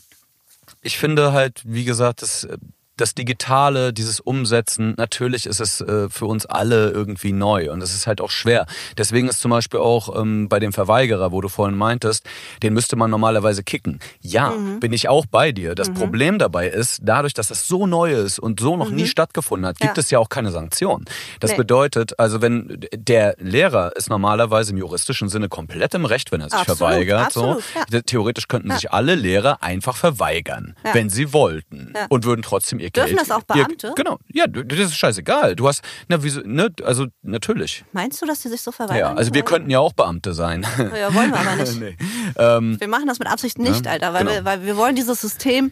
ich 0.81 0.97
finde 0.97 1.33
halt, 1.33 1.62
wie 1.65 1.86
gesagt, 1.86 2.23
das 2.23 2.45
äh, 2.45 2.57
das 2.97 3.13
Digitale, 3.13 3.93
dieses 3.93 4.19
Umsetzen, 4.19 4.95
natürlich 4.97 5.45
ist 5.45 5.60
es 5.60 5.81
äh, 5.81 6.10
für 6.10 6.25
uns 6.25 6.45
alle 6.45 6.89
irgendwie 6.89 7.31
neu 7.31 7.71
und 7.71 7.81
es 7.81 7.93
ist 7.93 8.07
halt 8.07 8.21
auch 8.21 8.31
schwer. 8.31 8.65
Deswegen 8.97 9.29
ist 9.29 9.39
zum 9.39 9.51
Beispiel 9.51 9.79
auch 9.79 10.19
ähm, 10.19 10.49
bei 10.49 10.60
dem 10.60 10.73
Verweigerer, 10.73 11.31
wo 11.31 11.39
du 11.41 11.47
vorhin 11.47 11.77
meintest, 11.77 12.25
den 12.63 12.73
müsste 12.73 12.95
man 12.95 13.12
normalerweise 13.12 13.63
kicken. 13.63 13.99
Ja, 14.21 14.49
mhm. 14.49 14.79
bin 14.79 14.93
ich 14.93 15.10
auch 15.10 15.25
bei 15.27 15.51
dir. 15.51 15.75
Das 15.75 15.89
mhm. 15.89 15.93
Problem 15.93 16.39
dabei 16.39 16.67
ist, 16.67 16.99
dadurch, 17.03 17.33
dass 17.33 17.49
das 17.49 17.67
so 17.67 17.86
neu 17.86 18.13
ist 18.13 18.39
und 18.39 18.60
so 18.60 18.75
noch 18.75 18.89
mhm. 18.89 18.95
nie 18.95 19.07
stattgefunden 19.07 19.67
hat, 19.67 19.79
gibt 19.79 19.97
ja. 19.97 20.01
es 20.01 20.10
ja 20.10 20.19
auch 20.19 20.29
keine 20.29 20.51
Sanktion. 20.51 21.05
Das 21.39 21.51
nee. 21.51 21.57
bedeutet, 21.57 22.19
also 22.19 22.41
wenn 22.41 22.79
der 22.95 23.36
Lehrer 23.38 23.95
ist 23.95 24.10
normalerweise 24.10 24.71
im 24.71 24.77
juristischen 24.77 25.29
Sinne 25.29 25.49
komplett 25.49 25.93
im 25.93 26.05
Recht, 26.05 26.31
wenn 26.31 26.41
er 26.41 26.49
sich 26.49 26.60
absolut, 26.60 26.77
verweigert. 26.79 27.27
Absolut, 27.27 27.63
so. 27.63 27.95
Ja. 27.95 28.01
Theoretisch 28.01 28.47
könnten 28.47 28.69
ja. 28.69 28.75
sich 28.75 28.91
alle 28.91 29.13
Lehrer 29.13 29.62
einfach 29.62 29.95
verweigern, 29.95 30.75
wenn 30.93 31.10
sie 31.10 31.31
wollten 31.31 31.93
und 32.10 32.25
würden 32.25 32.41
trotzdem 32.41 32.79
ihr 32.88 33.04
Dürfen 33.04 33.17
das 33.17 33.32
auch 33.32 33.43
Beamte? 33.43 33.93
Genau, 33.95 34.17
ja, 34.32 34.47
das 34.47 34.80
ist 34.80 34.95
scheißegal. 34.95 35.56
Du 35.56 35.67
hast, 35.67 35.82
na, 36.08 36.21
wieso, 36.23 36.41
ne, 36.41 36.69
also 36.84 37.08
natürlich. 37.21 37.84
Meinst 37.91 38.21
du, 38.21 38.26
dass 38.26 38.41
die 38.41 38.50
sich 38.50 38.62
so 38.62 38.71
verweigern? 38.71 38.97
Ja, 38.97 39.13
also 39.13 39.34
wir 39.34 39.43
könnten 39.43 39.69
ja 39.69 39.80
auch 39.80 39.93
Beamte 39.93 40.34
sein. 40.34 40.65
Ja, 40.78 41.13
wollen 41.13 41.32
wir 41.32 41.39
aber 41.39 41.56
nicht. 41.58 41.80
nee. 41.80 41.97
ähm, 42.38 42.80
wir 42.80 42.88
machen 42.88 43.08
das 43.08 43.19
mit 43.19 43.28
Absicht 43.28 43.60
nicht, 43.60 43.86
ja, 43.86 43.91
Alter, 43.91 44.13
weil, 44.13 44.23
genau. 44.23 44.36
wir, 44.36 44.45
weil 44.45 44.63
wir 44.63 44.78
wollen 44.78 44.95
dieses 44.95 45.21
System 45.21 45.71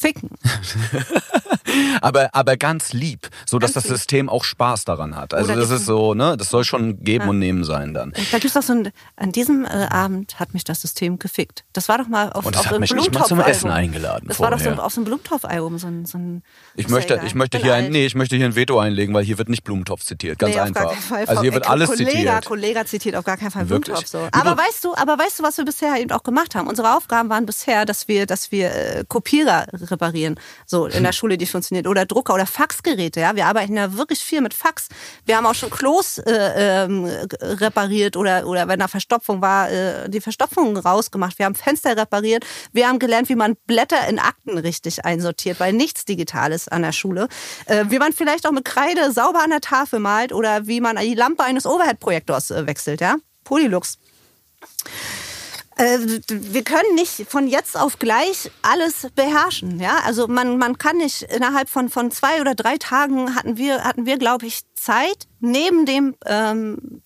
ficken. 0.00 0.30
aber, 2.00 2.34
aber 2.34 2.56
ganz 2.56 2.92
lieb, 2.92 3.28
so 3.46 3.58
dass 3.58 3.72
das 3.72 3.84
System 3.84 4.28
auch 4.28 4.44
Spaß 4.44 4.84
daran 4.84 5.14
hat. 5.14 5.34
Also 5.34 5.54
das 5.54 5.70
ist 5.70 5.84
so, 5.84 6.14
ne, 6.14 6.36
das 6.36 6.48
soll 6.48 6.64
schon 6.64 7.02
geben 7.04 7.24
ja. 7.24 7.30
und 7.30 7.38
nehmen 7.38 7.64
sein 7.64 7.92
dann. 7.92 8.12
Da 8.30 8.38
gibt 8.38 8.46
es 8.46 8.54
doch 8.54 8.62
so 8.62 8.72
ein, 8.72 8.92
an 9.16 9.32
diesem 9.32 9.64
äh, 9.64 9.68
Abend 9.68 10.40
hat 10.40 10.54
mich 10.54 10.64
das 10.64 10.80
System 10.80 11.18
gefickt. 11.18 11.64
Das 11.72 11.88
war 11.88 11.98
doch 11.98 12.08
mal 12.08 12.32
auf, 12.32 12.46
und 12.46 12.54
das 12.54 12.60
auf 12.60 12.66
hat 12.66 12.72
einem 12.74 12.80
mich 12.80 12.94
nicht 12.94 13.12
mal 13.12 13.24
zum 13.24 13.40
Essen 13.40 13.70
eingeladen. 13.70 14.28
Das 14.28 14.38
vorher. 14.38 14.52
war 14.52 14.58
doch 14.58 14.76
so 14.76 14.82
auf 14.82 14.92
so 14.92 15.00
einem 15.00 15.06
Blumentopf-Album, 15.06 15.78
so 15.78 15.86
ein, 15.86 16.06
so 16.06 16.18
ein 16.18 16.42
ich 16.76 16.88
möchte, 16.88 17.16
ja 17.16 17.22
ich 17.22 17.34
möchte 17.34 17.58
hier 17.58 17.74
ein, 17.74 17.90
nee, 17.90 18.06
ich 18.06 18.14
möchte 18.14 18.36
hier 18.36 18.46
ein 18.46 18.56
Veto 18.56 18.78
einlegen, 18.78 19.12
weil 19.14 19.24
hier 19.24 19.36
wird 19.36 19.50
nicht 19.50 19.64
Blumentopf 19.64 20.02
zitiert, 20.02 20.38
ganz 20.38 20.54
nee, 20.54 20.60
einfach. 20.60 20.92
Also 21.10 21.42
hier 21.42 21.52
wird 21.52 21.68
alles 21.68 21.90
Kollege, 21.90 22.10
zitiert. 22.10 22.46
Kollege 22.46 22.84
zitiert 22.86 23.16
auf 23.16 23.24
gar 23.24 23.36
keinen 23.36 23.50
Fall 23.50 23.66
Blumentopf 23.66 24.06
so. 24.06 24.28
Aber 24.32 24.56
weißt 24.56 24.84
du, 24.84 24.94
aber 24.94 25.18
weißt 25.18 25.38
du, 25.38 25.42
was 25.42 25.58
wir 25.58 25.64
bisher 25.64 25.96
eben 26.00 26.10
auch 26.12 26.22
gemacht 26.22 26.54
haben? 26.54 26.68
Unsere 26.68 26.96
Aufgaben 26.96 27.28
waren 27.28 27.44
bisher, 27.44 27.84
dass 27.84 28.08
wir, 28.08 28.26
dass 28.26 28.50
wir 28.50 28.74
äh, 28.74 29.04
Kopierer 29.06 29.66
reparieren 29.90 30.38
so 30.66 30.86
in 30.86 31.02
der 31.02 31.12
Schule, 31.20 31.38
die 31.38 31.46
funktioniert. 31.46 31.86
Oder 31.86 32.06
Drucker 32.06 32.34
oder 32.34 32.46
Faxgeräte. 32.46 33.20
Ja, 33.20 33.36
wir 33.36 33.46
arbeiten 33.46 33.76
ja 33.76 33.96
wirklich 33.96 34.20
viel 34.20 34.40
mit 34.40 34.54
Fax. 34.54 34.88
Wir 35.24 35.36
haben 35.36 35.46
auch 35.46 35.54
schon 35.54 35.70
Klos 35.70 36.18
äh, 36.18 36.84
ähm, 36.84 37.04
repariert 37.42 38.16
oder 38.16 38.46
oder 38.46 38.68
wenn 38.68 38.80
da 38.80 38.88
Verstopfung 38.88 39.40
war, 39.40 39.70
äh, 39.70 40.08
die 40.08 40.20
Verstopfung 40.20 40.76
rausgemacht. 40.76 41.38
Wir 41.38 41.46
haben 41.46 41.54
Fenster 41.54 41.96
repariert. 41.96 42.44
Wir 42.72 42.88
haben 42.88 42.98
gelernt, 42.98 43.28
wie 43.28 43.34
man 43.34 43.56
Blätter 43.66 44.08
in 44.08 44.18
Akten 44.18 44.58
richtig 44.58 45.04
einsortiert, 45.04 45.60
weil 45.60 45.72
nichts 45.72 46.04
Digitales 46.04 46.68
an 46.68 46.82
der 46.82 46.92
Schule. 46.92 47.28
Äh, 47.66 47.86
wie 47.88 47.98
man 47.98 48.12
vielleicht 48.12 48.46
auch 48.46 48.52
mit 48.52 48.64
Kreide 48.64 49.12
sauber 49.12 49.42
an 49.42 49.50
der 49.50 49.60
Tafel 49.60 50.00
malt 50.00 50.32
oder 50.32 50.66
wie 50.66 50.80
man 50.80 50.96
die 50.96 51.14
Lampe 51.14 51.44
eines 51.44 51.66
Overhead-Projektors 51.66 52.50
äh, 52.50 52.66
wechselt. 52.66 53.00
Ja, 53.00 53.16
Polylux. 53.44 53.98
Äh, 55.80 56.20
wir 56.28 56.62
können 56.62 56.94
nicht 56.94 57.26
von 57.30 57.48
jetzt 57.48 57.74
auf 57.74 57.98
gleich 57.98 58.50
alles 58.60 59.08
beherrschen. 59.14 59.80
Ja, 59.80 60.00
also 60.04 60.28
man, 60.28 60.58
man 60.58 60.76
kann 60.76 60.98
nicht 60.98 61.22
innerhalb 61.22 61.70
von, 61.70 61.88
von 61.88 62.10
zwei 62.10 62.42
oder 62.42 62.54
drei 62.54 62.76
Tagen 62.76 63.34
hatten 63.34 63.56
wir, 63.56 63.82
hatten 63.82 64.04
wir, 64.04 64.18
glaube 64.18 64.44
ich, 64.44 64.60
Zeit, 64.74 65.26
neben 65.40 65.86
dem, 65.86 66.16
ähm, 66.26 67.00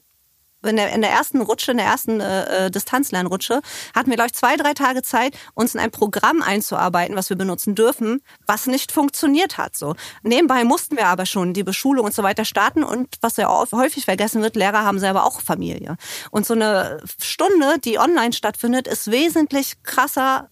in 0.65 0.77
der, 0.77 0.93
in 0.93 1.01
der 1.01 1.11
ersten 1.11 1.41
Rutsche, 1.41 1.73
in 1.73 1.79
der 1.79 1.87
ersten 1.87 2.21
äh, 2.21 2.67
äh 2.67 2.71
Distanzlernrutsche, 2.71 3.61
hatten 3.95 4.11
wir, 4.11 4.17
glaube 4.17 4.29
ich, 4.29 4.35
zwei, 4.35 4.57
drei 4.57 4.75
Tage 4.75 5.03
Zeit, 5.03 5.37
uns 5.55 5.75
in 5.75 5.81
ein 5.81 5.91
Programm 5.91 6.43
einzuarbeiten, 6.43 7.17
was 7.17 7.31
wir 7.31 7.37
benutzen 7.37 7.75
dürfen, 7.75 8.23
was 8.47 8.67
nicht 8.67 8.93
funktioniert 8.93 9.59
hat. 9.59 9.77
So. 9.77 9.95
Nebenbei 10.23 10.65
mussten 10.65 10.97
wir 10.97 11.07
aber 11.07 11.27
schon 11.27 11.55
die 11.55 11.65
Beschulung 11.65 12.07
und 12.07 12.15
so 12.15 12.23
weiter 12.23 12.45
starten 12.45 12.85
und 12.85 13.17
was 13.21 13.37
ja 13.37 13.49
häufig 13.49 14.05
vergessen 14.05 14.43
wird, 14.43 14.57
Lehrer 14.57 14.85
haben 14.85 14.99
selber 14.99 15.25
auch 15.25 15.41
Familie. 15.41 15.97
Und 16.31 16.47
so 16.47 16.55
eine 16.55 17.01
Stunde, 17.21 17.79
die 17.85 17.99
online 17.99 18.33
stattfindet, 18.33 18.89
ist 18.89 19.11
wesentlich 19.11 19.83
krasser 19.83 20.51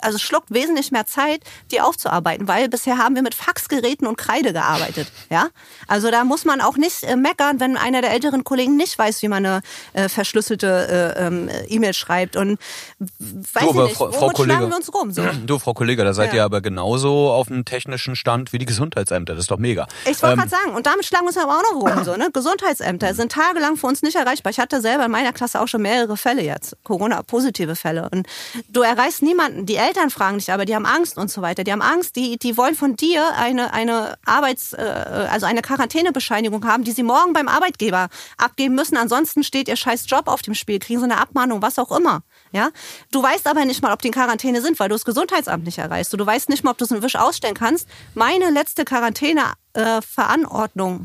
also 0.00 0.18
schluckt 0.18 0.52
wesentlich 0.52 0.92
mehr 0.92 1.06
Zeit, 1.06 1.40
die 1.70 1.80
aufzuarbeiten, 1.80 2.48
weil 2.48 2.68
bisher 2.68 2.98
haben 2.98 3.14
wir 3.14 3.22
mit 3.22 3.34
Faxgeräten 3.34 4.06
und 4.06 4.16
Kreide 4.16 4.52
gearbeitet. 4.52 5.10
Ja, 5.30 5.48
also 5.86 6.10
da 6.10 6.24
muss 6.24 6.46
man 6.46 6.62
auch 6.62 6.76
nicht 6.78 7.02
äh, 7.02 7.14
meckern, 7.14 7.60
wenn 7.60 7.76
einer 7.76 8.00
der 8.00 8.12
älteren 8.12 8.44
Kollegen 8.44 8.76
nicht 8.76 8.98
weiß, 8.98 9.20
wie 9.20 9.28
man 9.28 9.44
eine 9.44 9.60
äh, 9.92 10.08
verschlüsselte 10.08 11.14
äh, 11.18 11.26
ähm, 11.26 11.50
E-Mail 11.68 11.92
schreibt 11.92 12.36
und 12.36 12.58
weiß 12.98 13.72
du, 13.72 13.82
nicht, 13.82 13.96
Frau, 13.96 14.10
Frau 14.10 14.28
Kollege, 14.30 14.68
wir 14.68 14.76
uns 14.76 14.92
rum? 14.94 15.12
So. 15.12 15.22
Du, 15.46 15.58
Frau 15.58 15.74
Kollege, 15.74 16.04
da 16.04 16.14
seid 16.14 16.30
ja. 16.30 16.36
ihr 16.36 16.44
aber 16.44 16.62
genauso 16.62 17.30
auf 17.30 17.48
dem 17.48 17.64
technischen 17.64 18.16
Stand 18.16 18.52
wie 18.52 18.58
die 18.58 18.64
Gesundheitsämter. 18.64 19.34
Das 19.34 19.44
ist 19.44 19.50
doch 19.50 19.58
mega. 19.58 19.86
Ich 20.06 20.22
wollte 20.22 20.34
ähm, 20.34 20.38
gerade 20.38 20.50
sagen, 20.50 20.74
und 20.74 20.86
damit 20.86 21.04
schlagen 21.04 21.24
wir 21.24 21.28
uns 21.28 21.36
aber 21.36 21.58
auch 21.58 21.74
noch 21.74 21.82
rum. 21.82 22.04
So, 22.04 22.16
ne? 22.16 22.30
Gesundheitsämter 22.32 23.14
sind 23.14 23.32
tagelang 23.32 23.76
für 23.76 23.86
uns 23.86 24.02
nicht 24.02 24.16
erreichbar. 24.16 24.50
Ich 24.50 24.58
hatte 24.58 24.80
selber 24.80 25.04
in 25.04 25.10
meiner 25.10 25.32
Klasse 25.32 25.60
auch 25.60 25.68
schon 25.68 25.82
mehrere 25.82 26.16
Fälle 26.16 26.42
jetzt, 26.42 26.76
Corona-positive 26.84 27.76
Fälle. 27.76 28.08
Und 28.10 28.26
du 28.68 28.80
erreichst 28.80 29.22
niemanden. 29.22 29.66
Die 29.66 29.77
Eltern 29.78 30.10
fragen 30.10 30.38
dich 30.38 30.52
aber, 30.52 30.64
die 30.64 30.74
haben 30.74 30.86
Angst 30.86 31.16
und 31.16 31.30
so 31.30 31.40
weiter. 31.40 31.62
Die 31.64 31.72
haben 31.72 31.82
Angst, 31.82 32.16
die, 32.16 32.38
die 32.38 32.56
wollen 32.56 32.74
von 32.74 32.96
dir 32.96 33.24
eine, 33.36 33.72
eine 33.72 34.18
Arbeits-, 34.24 34.74
äh, 34.74 35.28
also 35.30 35.46
eine 35.46 35.62
Quarantänebescheinigung 35.62 36.66
haben, 36.66 36.84
die 36.84 36.92
sie 36.92 37.02
morgen 37.02 37.32
beim 37.32 37.48
Arbeitgeber 37.48 38.08
abgeben 38.36 38.74
müssen. 38.74 38.96
Ansonsten 38.96 39.44
steht 39.44 39.68
ihr 39.68 39.76
scheiß 39.76 40.04
Job 40.08 40.28
auf 40.28 40.42
dem 40.42 40.54
Spiel, 40.54 40.78
kriegen 40.78 41.00
sie 41.00 41.04
eine 41.04 41.18
Abmahnung, 41.18 41.62
was 41.62 41.78
auch 41.78 41.96
immer. 41.96 42.22
Ja? 42.52 42.70
Du 43.12 43.22
weißt 43.22 43.46
aber 43.46 43.64
nicht 43.64 43.82
mal, 43.82 43.92
ob 43.92 44.02
die 44.02 44.08
in 44.08 44.14
Quarantäne 44.14 44.60
sind, 44.60 44.80
weil 44.80 44.88
du 44.88 44.94
das 44.94 45.04
Gesundheitsamt 45.04 45.64
nicht 45.64 45.78
erreichst. 45.78 46.12
Du 46.12 46.26
weißt 46.26 46.48
nicht 46.48 46.64
mal, 46.64 46.72
ob 46.72 46.78
du 46.78 46.84
es 46.84 46.90
in 46.90 47.02
Wisch 47.02 47.16
ausstellen 47.16 47.54
kannst. 47.54 47.88
Meine 48.14 48.50
letzte 48.50 48.84
Quarantäne-Verantwortung, 48.84 51.00
äh, 51.00 51.04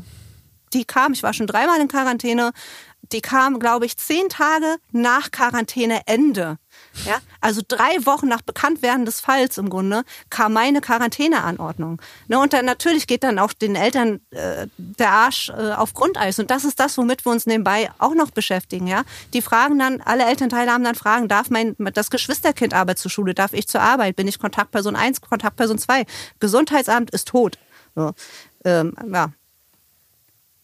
die 0.74 0.84
kam, 0.84 1.12
ich 1.12 1.22
war 1.22 1.32
schon 1.32 1.46
dreimal 1.46 1.80
in 1.80 1.88
Quarantäne, 1.88 2.52
die 3.12 3.20
kam, 3.20 3.58
glaube 3.58 3.86
ich, 3.86 3.96
zehn 3.96 4.28
Tage 4.28 4.76
nach 4.92 5.30
Quarantäneende. 5.30 6.58
Ja, 7.06 7.18
also 7.40 7.60
drei 7.66 8.04
Wochen 8.04 8.28
nach 8.28 8.42
Bekanntwerden 8.42 9.04
des 9.04 9.20
Falls 9.20 9.58
im 9.58 9.68
Grunde 9.68 10.04
kam 10.30 10.52
meine 10.52 10.80
Quarantäneanordnung. 10.80 12.00
Ne, 12.28 12.38
und 12.38 12.52
dann 12.52 12.64
natürlich 12.64 13.06
geht 13.06 13.24
dann 13.24 13.38
auch 13.38 13.52
den 13.52 13.76
Eltern 13.76 14.20
äh, 14.30 14.66
der 14.76 15.10
Arsch 15.10 15.50
äh, 15.50 15.72
auf 15.72 15.94
Grundeis. 15.94 16.38
Und 16.38 16.50
das 16.50 16.64
ist 16.64 16.80
das, 16.80 16.96
womit 16.98 17.24
wir 17.24 17.32
uns 17.32 17.46
nebenbei 17.46 17.90
auch 17.98 18.14
noch 18.14 18.30
beschäftigen. 18.30 18.86
Ja, 18.86 19.02
die 19.32 19.42
fragen 19.42 19.78
dann, 19.78 20.00
alle 20.00 20.24
Elternteile 20.24 20.72
haben 20.72 20.84
dann 20.84 20.94
Fragen: 20.94 21.28
Darf 21.28 21.50
mein 21.50 21.76
das 21.78 22.10
Geschwisterkind 22.10 22.74
Arbeit 22.74 22.98
zur 22.98 23.10
Schule? 23.10 23.34
Darf 23.34 23.52
ich 23.52 23.68
zur 23.68 23.80
Arbeit? 23.80 24.16
Bin 24.16 24.28
ich 24.28 24.38
Kontaktperson 24.38 24.96
1, 24.96 25.20
Kontaktperson 25.20 25.78
2? 25.78 26.06
Gesundheitsamt 26.40 27.10
ist 27.10 27.28
tot. 27.28 27.58
So, 27.94 28.12
ähm, 28.64 28.94
ja. 29.12 29.32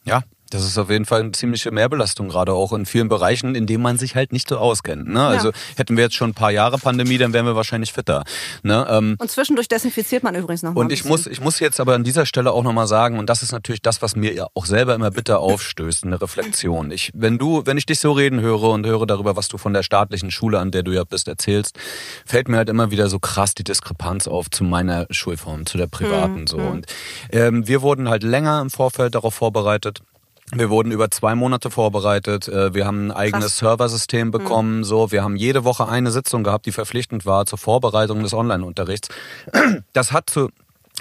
Ja, 0.04 0.22
das 0.50 0.64
ist 0.64 0.76
auf 0.78 0.90
jeden 0.90 1.06
Fall 1.06 1.20
eine 1.20 1.32
ziemliche 1.32 1.70
Mehrbelastung, 1.70 2.28
gerade 2.28 2.52
auch 2.52 2.72
in 2.72 2.84
vielen 2.84 3.08
Bereichen, 3.08 3.54
in 3.54 3.66
denen 3.66 3.82
man 3.82 3.98
sich 3.98 4.16
halt 4.16 4.32
nicht 4.32 4.48
so 4.48 4.58
auskennt. 4.58 5.08
Ne? 5.08 5.24
Also 5.24 5.48
ja. 5.48 5.54
hätten 5.76 5.96
wir 5.96 6.04
jetzt 6.04 6.16
schon 6.16 6.30
ein 6.30 6.34
paar 6.34 6.50
Jahre 6.50 6.76
Pandemie, 6.78 7.18
dann 7.18 7.32
wären 7.32 7.46
wir 7.46 7.54
wahrscheinlich 7.54 7.92
fitter. 7.92 8.24
Ne? 8.64 8.86
Ähm, 8.90 9.16
und 9.18 9.30
zwischendurch 9.30 9.68
desinfiziert 9.68 10.24
man 10.24 10.34
übrigens 10.34 10.64
noch 10.64 10.74
mal 10.74 10.80
Und 10.80 10.92
ich 10.92 11.04
muss, 11.04 11.28
ich 11.28 11.40
muss 11.40 11.60
jetzt 11.60 11.78
aber 11.78 11.94
an 11.94 12.02
dieser 12.02 12.26
Stelle 12.26 12.52
auch 12.52 12.64
nochmal 12.64 12.88
sagen, 12.88 13.18
und 13.18 13.30
das 13.30 13.42
ist 13.42 13.52
natürlich 13.52 13.80
das, 13.80 14.02
was 14.02 14.16
mir 14.16 14.34
ja 14.34 14.48
auch 14.54 14.66
selber 14.66 14.94
immer 14.94 15.12
bitter 15.12 15.38
aufstößt, 15.38 16.04
eine 16.04 16.20
Reflexion. 16.20 16.90
Ich, 16.90 17.12
wenn 17.14 17.38
du, 17.38 17.64
wenn 17.64 17.78
ich 17.78 17.86
dich 17.86 18.00
so 18.00 18.10
reden 18.12 18.40
höre 18.40 18.70
und 18.70 18.84
höre 18.84 19.06
darüber, 19.06 19.36
was 19.36 19.46
du 19.46 19.56
von 19.56 19.72
der 19.72 19.84
staatlichen 19.84 20.32
Schule, 20.32 20.58
an 20.58 20.72
der 20.72 20.82
du 20.82 20.90
ja 20.90 21.04
bist, 21.04 21.28
erzählst, 21.28 21.78
fällt 22.26 22.48
mir 22.48 22.56
halt 22.56 22.68
immer 22.68 22.90
wieder 22.90 23.08
so 23.08 23.20
krass 23.20 23.54
die 23.54 23.64
Diskrepanz 23.64 24.26
auf 24.26 24.50
zu 24.50 24.64
meiner 24.64 25.06
Schulform, 25.10 25.66
zu 25.66 25.78
der 25.78 25.86
privaten. 25.86 26.40
Mhm. 26.40 26.46
so. 26.48 26.56
Und 26.56 26.86
ähm, 27.30 27.68
wir 27.68 27.82
wurden 27.82 28.08
halt 28.08 28.24
länger 28.24 28.60
im 28.60 28.70
Vorfeld 28.70 29.14
darauf 29.14 29.34
vorbereitet 29.34 30.02
wir 30.52 30.70
wurden 30.70 30.90
über 30.90 31.10
zwei 31.10 31.34
Monate 31.34 31.70
vorbereitet. 31.70 32.48
Äh, 32.48 32.74
wir 32.74 32.86
haben 32.86 33.10
ein 33.10 33.12
eigenes 33.12 33.44
Krass. 33.44 33.58
Serversystem 33.58 34.26
hm. 34.26 34.30
bekommen. 34.30 34.78
Mhm. 34.78 34.84
So, 34.84 35.12
wir 35.12 35.22
haben 35.22 35.36
jede 35.36 35.64
Woche 35.64 35.88
eine 35.88 36.10
Sitzung 36.10 36.44
gehabt, 36.44 36.66
die 36.66 36.72
verpflichtend 36.72 37.26
war 37.26 37.46
zur 37.46 37.58
Vorbereitung 37.58 38.22
des 38.22 38.34
Online-Unterrichts. 38.34 39.08
Das 39.92 40.12
hat 40.12 40.30
zu 40.30 40.50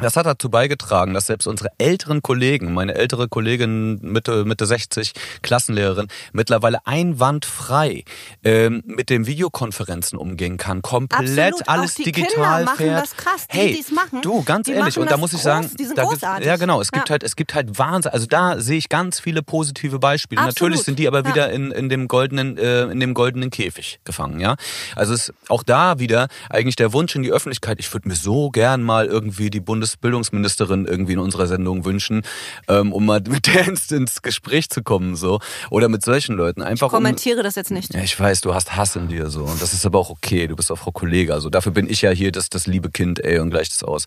das 0.02 0.16
hat 0.16 0.26
dazu 0.26 0.50
beigetragen, 0.50 1.14
dass 1.14 1.28
selbst 1.28 1.48
unsere 1.48 1.70
älteren 1.78 2.22
Kollegen, 2.22 2.74
meine 2.74 2.96
ältere 2.96 3.28
Kollegin 3.28 4.00
Mitte, 4.02 4.46
Mitte 4.46 4.66
60, 4.66 5.14
Klassenlehrerin, 5.42 6.08
mittlerweile 6.34 6.86
einwandfrei 6.86 8.04
ähm, 8.44 8.84
mit 8.86 9.10
den 9.10 9.28
Videokonferenzen 9.28 10.18
umgehen 10.18 10.58
kann. 10.58 10.82
Komplett 10.82 11.54
Absolut. 11.54 11.70
alles 11.70 11.96
die 11.96 12.04
digital 12.04 12.66
Kinder 12.66 12.76
fährt. 12.76 13.04
Das 13.04 13.18
krass. 13.18 13.48
Die, 13.52 13.58
hey, 13.58 13.86
machen, 13.94 14.22
du, 14.22 14.44
ganz 14.44 14.68
ehrlich, 14.68 14.98
und 14.98 15.10
da 15.12 15.18
muss 15.18 15.34
ich 15.34 15.42
sagen, 15.42 15.70
groß, 15.70 15.94
da 15.96 16.36
gibt, 16.36 16.46
ja 16.46 16.56
genau, 16.58 16.82
es 16.82 16.92
gibt 16.92 17.10
ja. 17.10 17.14
halt, 17.14 17.24
es 17.24 17.36
gibt 17.36 17.54
halt 17.54 17.78
Wahnsinn. 17.78 18.12
Also 18.12 18.26
da 18.28 18.60
sehe 18.60 18.78
ich 18.78 18.90
ganz 18.90 19.20
viele 19.20 19.42
positive 19.42 20.00
Beispiele. 20.00 20.42
Absolut. 20.42 20.56
Natürlich 20.56 20.86
sind 20.86 21.00
die 21.00 21.08
aber 21.08 21.26
wieder 21.26 21.50
ja. 21.50 21.56
in, 21.56 21.72
in 21.72 21.90
dem 21.90 22.08
goldenen, 22.08 22.58
äh, 22.58 22.84
in 22.84 23.00
dem 23.00 23.14
goldenen 23.14 23.50
Käfig 23.50 24.00
gefangen, 24.04 24.40
ja. 24.40 24.56
Also 24.96 25.14
es 25.14 25.30
ist 25.30 25.34
auch 25.50 25.64
da 25.64 26.00
wieder 26.00 26.28
eigentlich 26.50 26.76
der 26.76 26.94
Wunsch 26.94 27.16
in 27.16 27.24
die 27.24 27.32
Öffentlichkeit. 27.32 27.80
Ich 27.80 27.92
würde 27.94 28.08
mir 28.08 28.16
so 28.16 28.50
gern 28.50 28.82
mal 28.84 29.06
irgendwie 29.06 29.50
die 29.50 29.60
Bundes 29.60 29.89
Bundesbildungsministerin 29.98 30.86
irgendwie 30.86 31.14
in 31.14 31.20
unserer 31.20 31.48
Sendung 31.48 31.86
wünschen, 31.86 32.24
ähm, 32.68 32.94
um 32.94 33.06
mal 33.06 33.22
mit 33.28 33.48
der 33.54 33.68
ins, 33.68 33.92
ins 33.92 34.22
Gespräch 34.22 34.70
zu 34.70 34.84
kommen, 34.84 35.16
so. 35.16 35.40
Oder 35.70 35.90
mit 35.90 36.04
solchen 36.04 36.36
Leuten. 36.36 36.62
Einfach 36.62 36.88
ich 36.88 36.94
kommentiere 36.94 37.38
um, 37.38 37.44
das 37.44 37.56
jetzt 37.56 37.72
nicht. 37.72 37.94
Ja, 37.94 38.02
ich 38.02 38.20
weiß, 38.20 38.42
du 38.42 38.54
hast 38.54 38.76
Hass 38.76 38.96
in 38.96 39.08
dir, 39.08 39.30
so. 39.30 39.44
Und 39.44 39.62
das 39.62 39.74
ist 39.74 39.86
aber 39.86 40.00
auch 40.00 40.10
okay. 40.10 40.48
Du 40.48 40.56
bist 40.56 40.72
auch 40.72 40.78
Frau 40.78 40.92
Kollege. 40.92 41.34
Also 41.34 41.50
dafür 41.50 41.72
bin 41.72 41.90
ich 41.90 42.02
ja 42.02 42.12
hier 42.12 42.32
das, 42.32 42.50
das 42.50 42.68
liebe 42.68 42.90
Kind, 42.90 43.24
ey, 43.24 43.40
und 43.40 43.50
gleich 43.50 43.70
das 43.70 43.84
aus. 43.84 44.06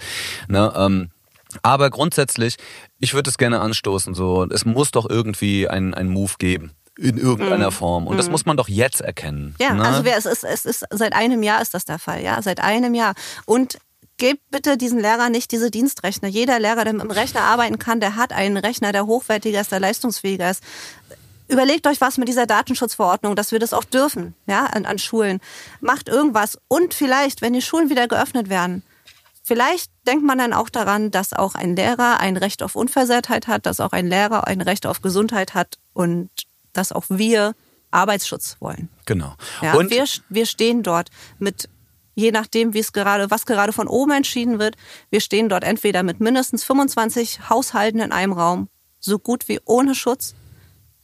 Ne, 0.49 0.73
ähm, 0.77 1.11
aber 1.61 1.91
grundsätzlich, 1.91 2.57
ich 2.99 3.13
würde 3.13 3.29
es 3.29 3.37
gerne 3.37 3.61
anstoßen, 3.61 4.15
so. 4.15 4.47
Es 4.51 4.65
muss 4.65 4.91
doch 4.91 5.09
irgendwie 5.09 5.69
einen, 5.69 6.09
Move 6.09 6.33
geben 6.39 6.73
in 6.99 7.17
irgendeiner 7.17 7.71
mm. 7.71 7.73
Form. 7.73 8.07
Und 8.07 8.17
mm. 8.17 8.19
das 8.19 8.27
mhm. 8.27 8.33
muss 8.33 8.47
man 8.47 8.57
doch 8.57 8.69
jetzt 8.69 9.01
erkennen. 9.01 9.55
Ja, 9.59 9.75
ne? 9.75 9.85
also 9.85 10.03
es 10.03 10.27
ist, 10.27 10.45
es 10.45 10.65
ist 10.67 10.85
seit 10.91 11.15
einem 11.15 11.43
Jahr 11.43 11.61
ist 11.63 11.75
das 11.75 11.85
der 11.85 11.99
Fall, 11.99 12.23
ja, 12.23 12.41
seit 12.43 12.61
einem 12.61 12.95
Jahr. 12.95 13.15
Und 13.47 13.79
gebt 14.23 14.53
bitte 14.53 14.77
diesen 14.77 15.01
Lehrer 15.01 15.31
nicht 15.31 15.51
diese 15.51 15.69
Dienstrechner. 15.69 16.29
Jeder 16.29 16.61
Lehrer, 16.61 16.85
der 16.85 16.93
mit 16.93 17.03
dem 17.03 17.11
Rechner 17.11 17.41
arbeiten 17.41 17.81
kann, 17.81 17.99
der 17.99 18.15
hat 18.15 18.33
einen 18.33 18.57
Rechner, 18.57 18.93
der 18.93 19.07
hochwertiger 19.07 19.61
ist, 19.61 19.73
der 19.73 19.81
leistungsfähiger 19.81 20.49
ist. 20.49 20.63
Überlegt 21.49 21.89
euch 21.89 22.01
was 22.01 22.19
mit 22.19 22.29
dieser 22.29 22.47
Datenschutzverordnung, 22.47 23.35
dass 23.35 23.51
wir 23.51 23.59
das 23.59 23.73
auch 23.73 23.83
dürfen, 23.83 24.37
ja, 24.47 24.67
an, 24.67 24.87
an 24.87 25.01
Schulen. 25.01 25.41
Macht 25.81 26.09
irgendwas. 26.09 26.57
Und 26.69 26.95
vielleicht, 26.95 27.43
wenn 27.43 27.53
die 27.53 27.63
Schulen 27.63 27.91
wieder 27.91 28.07
geöffnet 28.07 28.49
werden, 28.49 28.85
Vielleicht 29.45 29.91
denkt 30.07 30.25
man 30.25 30.39
dann 30.39 30.53
auch 30.53 30.69
daran, 30.69 31.11
dass 31.11 31.33
auch 31.33 31.57
ein 31.57 31.75
Lehrer 31.75 32.21
ein 32.21 32.37
Recht 32.37 32.63
auf 32.63 32.77
Unversehrtheit 32.77 33.49
hat, 33.49 33.67
dass 33.67 33.81
auch 33.81 33.91
ein 33.91 34.07
Lehrer 34.07 34.47
ein 34.47 34.61
Recht 34.61 34.87
auf 34.87 35.03
Gesundheit 35.03 35.55
hat 35.55 35.79
und 35.95 36.31
dass 36.73 36.93
auch 36.93 37.07
wir 37.09 37.57
Arbeitsschutz 37.91 38.59
wollen. 38.61 38.89
Genau. 39.05 39.35
Ja, 39.61 39.75
und 39.75 39.91
wir, 39.91 40.05
wir 40.29 40.47
stehen 40.47 40.85
dort 40.85 41.11
mit 41.41 41.69
je 42.15 42.31
nachdem, 42.31 42.75
wie 42.75 42.81
es 42.81 42.93
gerade, 42.93 43.31
was 43.31 43.47
gerade 43.47 43.73
von 43.73 43.89
oben 43.89 44.13
entschieden 44.13 44.59
wird. 44.59 44.77
Wir 45.11 45.21
stehen 45.21 45.49
dort 45.49 45.65
entweder 45.65 46.03
mit 46.03 46.21
mindestens 46.21 46.65
25 46.65 47.49
Haushalten 47.49 48.01
in 48.01 48.13
einem 48.13 48.33
Raum, 48.33 48.69
so 48.99 49.19
gut 49.19 49.49
wie 49.49 49.61
ohne 49.65 49.95
Schutz, 49.95 50.35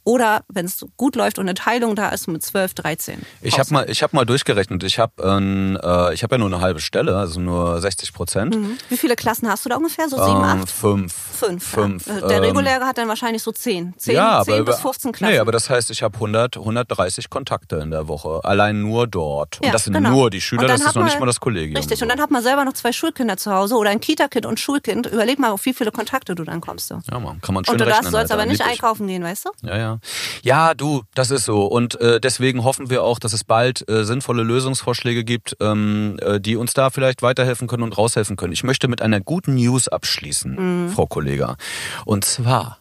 oder 0.09 0.41
wenn 0.47 0.65
es 0.65 0.83
gut 0.97 1.15
läuft 1.15 1.37
und 1.37 1.47
eine 1.47 1.53
Teilung 1.53 1.95
da 1.95 2.09
ist 2.09 2.27
mit 2.27 2.41
12, 2.41 2.73
13. 2.73 3.21
Ich 3.41 3.59
habe 3.59 3.71
mal, 3.71 3.87
ich 3.87 4.01
hab 4.01 4.11
mal 4.11 4.25
durchgerechnet. 4.25 4.83
Ich 4.83 4.97
habe 4.97 5.13
äh, 5.21 6.13
ich 6.15 6.23
hab 6.23 6.31
ja 6.31 6.39
nur 6.39 6.47
eine 6.47 6.61
halbe 6.61 6.79
Stelle, 6.79 7.15
also 7.15 7.39
nur 7.39 7.79
60 7.79 8.11
Prozent. 8.11 8.55
Mhm. 8.55 8.79
Wie 8.89 8.97
viele 8.97 9.15
Klassen 9.15 9.47
hast 9.47 9.65
du 9.65 9.69
da 9.69 9.75
ungefähr? 9.75 10.09
So 10.09 10.17
sieben, 10.17 10.37
ähm, 10.37 10.61
acht? 10.61 10.71
Fünf. 10.71 11.13
Fünf. 11.13 11.63
fünf 11.63 12.07
ja. 12.07 12.27
Der 12.27 12.37
ähm, 12.37 12.43
Reguläre 12.45 12.85
hat 12.85 12.97
dann 12.97 13.07
wahrscheinlich 13.07 13.43
so 13.43 13.51
zehn. 13.51 13.93
Zehn, 13.97 14.15
ja, 14.15 14.41
zehn 14.43 14.65
bis 14.65 14.79
15 14.79 15.11
Klassen. 15.11 15.31
Nee, 15.31 15.39
aber 15.39 15.51
das 15.51 15.69
heißt, 15.69 15.91
ich 15.91 16.01
habe 16.01 16.15
100, 16.15 16.57
130 16.57 17.29
Kontakte 17.29 17.75
in 17.75 17.91
der 17.91 18.07
Woche. 18.07 18.39
Allein 18.43 18.81
nur 18.81 19.05
dort. 19.05 19.59
Ja, 19.61 19.67
und 19.67 19.73
das 19.75 19.83
sind 19.83 19.93
genau. 19.93 20.09
nur 20.09 20.31
die 20.31 20.41
Schüler, 20.41 20.65
das 20.65 20.81
ist 20.81 20.95
noch 20.95 21.03
nicht 21.03 21.19
mal 21.19 21.27
das 21.27 21.39
Kollegium. 21.39 21.77
Richtig, 21.77 21.99
so. 21.99 22.05
und 22.05 22.09
dann 22.09 22.19
hat 22.19 22.31
man 22.31 22.41
selber 22.41 22.65
noch 22.65 22.73
zwei 22.73 22.91
Schulkinder 22.93 23.37
zu 23.37 23.53
Hause 23.53 23.75
oder 23.75 23.91
ein 23.91 23.99
Kita-Kind 23.99 24.47
und 24.47 24.59
Schulkind. 24.59 25.05
Überleg 25.05 25.37
mal, 25.37 25.51
auf 25.51 25.65
wie 25.65 25.73
viele 25.75 25.91
Kontakte 25.91 26.33
du 26.33 26.43
dann 26.43 26.61
kommst. 26.61 26.89
Du. 26.89 26.99
Ja, 27.11 27.19
man, 27.19 27.39
kann 27.41 27.53
man 27.53 27.63
schön 27.63 27.73
Und 27.73 27.81
du 27.81 27.85
darfst, 27.85 28.09
sollst 28.09 28.31
aber 28.31 28.47
nicht 28.47 28.63
einkaufen 28.63 29.05
gehen, 29.05 29.23
weißt 29.23 29.45
du? 29.45 29.67
Ja, 29.67 29.77
ja. 29.77 29.98
Ja, 30.43 30.73
du, 30.73 31.03
das 31.15 31.31
ist 31.31 31.45
so. 31.45 31.65
Und 31.65 31.99
äh, 32.01 32.19
deswegen 32.19 32.63
hoffen 32.63 32.89
wir 32.89 33.03
auch, 33.03 33.19
dass 33.19 33.33
es 33.33 33.43
bald 33.43 33.87
äh, 33.89 34.03
sinnvolle 34.03 34.43
Lösungsvorschläge 34.43 35.23
gibt, 35.23 35.57
ähm, 35.59 36.17
äh, 36.21 36.39
die 36.39 36.55
uns 36.55 36.73
da 36.73 36.89
vielleicht 36.89 37.21
weiterhelfen 37.21 37.67
können 37.67 37.83
und 37.83 37.97
raushelfen 37.97 38.35
können. 38.35 38.53
Ich 38.53 38.63
möchte 38.63 38.87
mit 38.87 39.01
einer 39.01 39.19
guten 39.19 39.55
News 39.55 39.87
abschließen, 39.87 40.85
mhm. 40.85 40.89
Frau 40.89 41.05
Kollega. 41.05 41.57
Und 42.05 42.25
zwar 42.25 42.79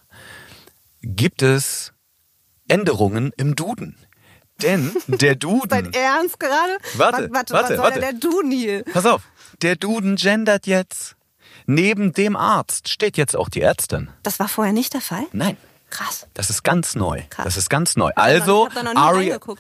gibt 1.03 1.43
es 1.43 1.93
Änderungen 2.69 3.33
im 3.37 3.57
Duden. 3.57 3.97
Denn 4.63 4.93
der 5.07 5.35
Duden. 5.37 5.69
Dein 5.69 5.93
Ernst 5.93 6.41
gerade? 6.41 6.79
Warte, 6.95 7.29
warte, 7.33 7.55
warte. 7.55 7.79
Warte. 7.79 8.01
der 8.01 8.13
Duden 8.13 8.51
hier? 8.51 8.85
Pass 8.93 9.07
auf. 9.07 9.23
Der 9.63 9.77
Duden 9.77 10.17
gendert 10.17 10.67
jetzt. 10.67 11.17
Neben 11.67 12.13
dem 12.13 12.35
Arzt 12.35 12.89
steht 12.89 13.17
jetzt 13.19 13.37
auch 13.37 13.49
die 13.49 13.61
Ärztin. 13.61 14.09
Das 14.23 14.41
war 14.41 14.49
vorher 14.49 14.73
nicht 14.73 14.95
der 14.95 15.03
Fall? 15.03 15.27
Nein. 15.33 15.57
Krass. 15.91 16.27
Das 16.35 16.51
ist 16.51 16.63
ganz 16.63 16.95
neu. 16.95 17.23
Krass. 17.31 17.45
Das 17.45 17.57
ist 17.57 17.71
ganz 17.71 17.97
neu. 17.97 18.13
Also. 18.15 18.69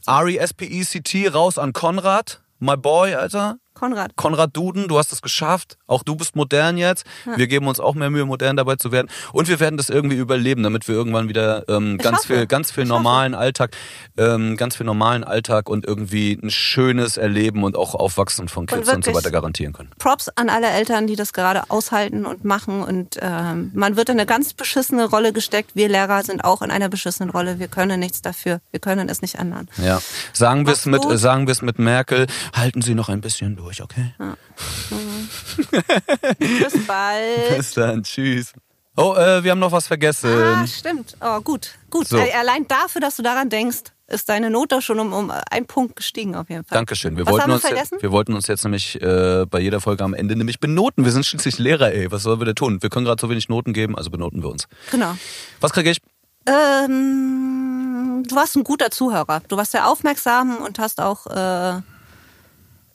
R-E-S-P-E-C-T, 0.07 1.29
raus 1.29 1.59
an 1.59 1.73
Konrad, 1.73 2.41
my 2.59 2.77
boy, 2.77 3.14
Alter. 3.14 3.59
Konrad. 3.79 4.17
Konrad 4.17 4.57
Duden, 4.57 4.88
du 4.88 4.99
hast 4.99 5.12
es 5.12 5.23
geschafft. 5.23 5.79
Auch 5.87 6.03
du 6.03 6.17
bist 6.17 6.37
modern 6.37 6.77
jetzt. 6.79 7.05
Wir 7.37 7.47
geben 7.47 7.67
uns 7.69 7.81
auch 7.81 7.95
mehr 7.95 8.11
Mühe, 8.11 8.25
modern 8.25 8.57
dabei 8.57 8.77
zu 8.77 8.93
werden. 8.93 9.09
Und 9.33 9.49
wir 9.49 9.61
werden 9.61 9.77
das 9.77 9.88
irgendwie 9.88 10.17
überleben, 10.17 10.62
damit 10.62 10.88
wir 10.88 10.95
irgendwann 10.95 11.29
wieder 11.29 11.69
ähm, 11.69 11.99
ganz 11.99 12.19
hoffe. 12.19 12.35
viel, 12.35 12.47
ganz 12.47 12.71
viel 12.71 12.85
Ich 12.85 12.88
normalen 12.88 13.35
Alltag, 13.35 13.77
ähm, 14.17 14.57
ganz 14.57 14.77
viel 14.77 14.87
normalen 14.87 15.25
Alltag 15.25 15.69
und 15.69 15.87
irgendwie 15.87 16.38
ein 16.43 16.51
schönes 16.51 17.17
Erleben 17.17 17.62
und 17.64 17.77
auch 17.77 17.95
Aufwachsen 17.95 18.49
von 18.49 18.67
Kids 18.67 18.81
und, 18.81 18.87
so 18.87 18.93
wirklich- 18.93 19.14
weiter 19.17 19.31
garantieren 19.31 19.73
können. 19.73 19.91
Props 19.99 20.29
an 20.31 20.49
alle 20.49 20.69
Eltern, 20.69 21.07
die 21.07 21.17
das 21.17 21.33
gerade 21.33 21.71
aushalten 21.71 22.27
und 22.27 22.45
machen. 22.45 22.83
Und 22.83 23.17
ähm, 23.21 23.71
man 23.75 23.97
wird 23.97 24.09
in 24.09 24.17
eine 24.19 24.27
ganz 24.27 24.53
beschissene 24.55 25.05
Rolle 25.07 25.33
gesteckt. 25.33 25.73
Wir 25.75 25.88
Lehrer 25.88 26.23
sind 26.25 26.43
auch 26.45 26.62
in 26.62 26.71
einer 26.71 26.88
beschissenen 26.88 27.31
Rolle. 27.31 27.59
Wir 27.59 27.69
können 27.69 28.01
nichts 28.01 28.23
dafür. 28.23 28.61
Wir 28.71 28.81
können 28.81 29.09
es 29.09 29.23
nicht 29.23 29.37
ändern. 29.37 29.69
Ja. 29.77 30.01
Sagen 30.33 30.67
wir 30.67 30.73
es 30.73 30.87
mit, 30.87 31.05
äh, 31.05 31.17
sagen 31.19 31.47
wir 31.47 31.53
es 31.53 31.62
mit 31.62 31.79
Merkel. 31.79 32.27
Halten 32.55 32.83
Sie 32.83 32.95
noch 32.95 33.09
ein 33.09 33.21
bisschen 33.21 33.57
durch, 33.57 33.67
okay? 33.81 34.12
Bis 36.38 36.87
bald. 36.87 37.57
Bis 37.57 37.74
dann, 37.74 38.02
tschüss. 38.02 38.52
Oh, 38.96 39.14
äh, 39.14 39.44
wir 39.44 39.52
haben 39.52 39.61
noch 39.61 39.70
was 39.70 39.87
vergessen. 39.87 40.31
Ah, 40.31 40.66
stimmt. 40.66 41.16
Oh, 41.20 41.40
gut. 41.40 41.70
Gut. 41.88 42.09
So. 42.09 42.16
Äh, 42.16 42.33
Allein 42.33 42.66
dafür, 42.66 43.00
dass 43.00 43.16
du 43.16 43.22
daran 43.22 43.48
denkst, 43.48 43.78
ist 44.09 44.28
deine 44.28 44.50
Note 44.50 44.83
schon 44.83 44.98
um, 44.98 45.12
um 45.12 45.31
einen 45.50 45.66
Punkt 45.66 45.94
gestiegen 45.94 46.35
auf 46.35 46.50
jeden 46.50 46.64
Fall. 46.64 46.76
Dankeschön. 46.76 47.16
Wir 47.16 47.24
Was 47.26 47.33
wollten, 47.33 47.48
wir 47.48 47.54
uns 47.54 47.62
vergessen? 47.62 47.94
jetzt, 47.94 48.02
wir 48.02 48.11
wollten 48.11 48.35
uns 48.35 48.46
jetzt 48.48 48.64
nämlich 48.64 49.00
äh, 49.00 49.44
bei 49.48 49.61
jeder 49.61 49.81
Folge 49.81 50.02
am 50.02 50.14
Ende 50.14 50.35
nämlich 50.35 50.59
benoten. 50.59 51.04
Wir 51.04 51.12
sind 51.12 51.24
schließlich 51.26 51.59
Lehrer, 51.59 51.92
ey. 51.92 52.11
Was 52.11 52.24
sollen 52.24 52.40
wir 52.40 52.46
denn 52.46 52.57
tun? 52.57 52.83
Wir 52.83 52.90
können 52.90 53.04
gerade 53.04 53.20
so 53.20 53.31
wenig 53.31 53.48
Noten 53.48 53.72
geben, 53.72 53.96
also 53.96 54.11
benoten 54.11 54.42
wir 54.42 54.50
uns. 54.50 54.66
Genau. 54.90 55.16
Was 55.61 55.72
kriege 55.72 55.90
ich? 55.90 55.98
Ähm, 56.46 58.24
du 58.26 58.35
warst 58.35 58.57
ein 58.57 58.64
guter 58.64 58.90
Zuhörer. 58.90 59.42
Du 59.46 59.57
warst 59.57 59.72
sehr 59.72 59.87
aufmerksam 59.87 60.57
und 60.57 60.78
hast 60.78 61.00
auch 61.00 61.26
äh, 61.26 61.83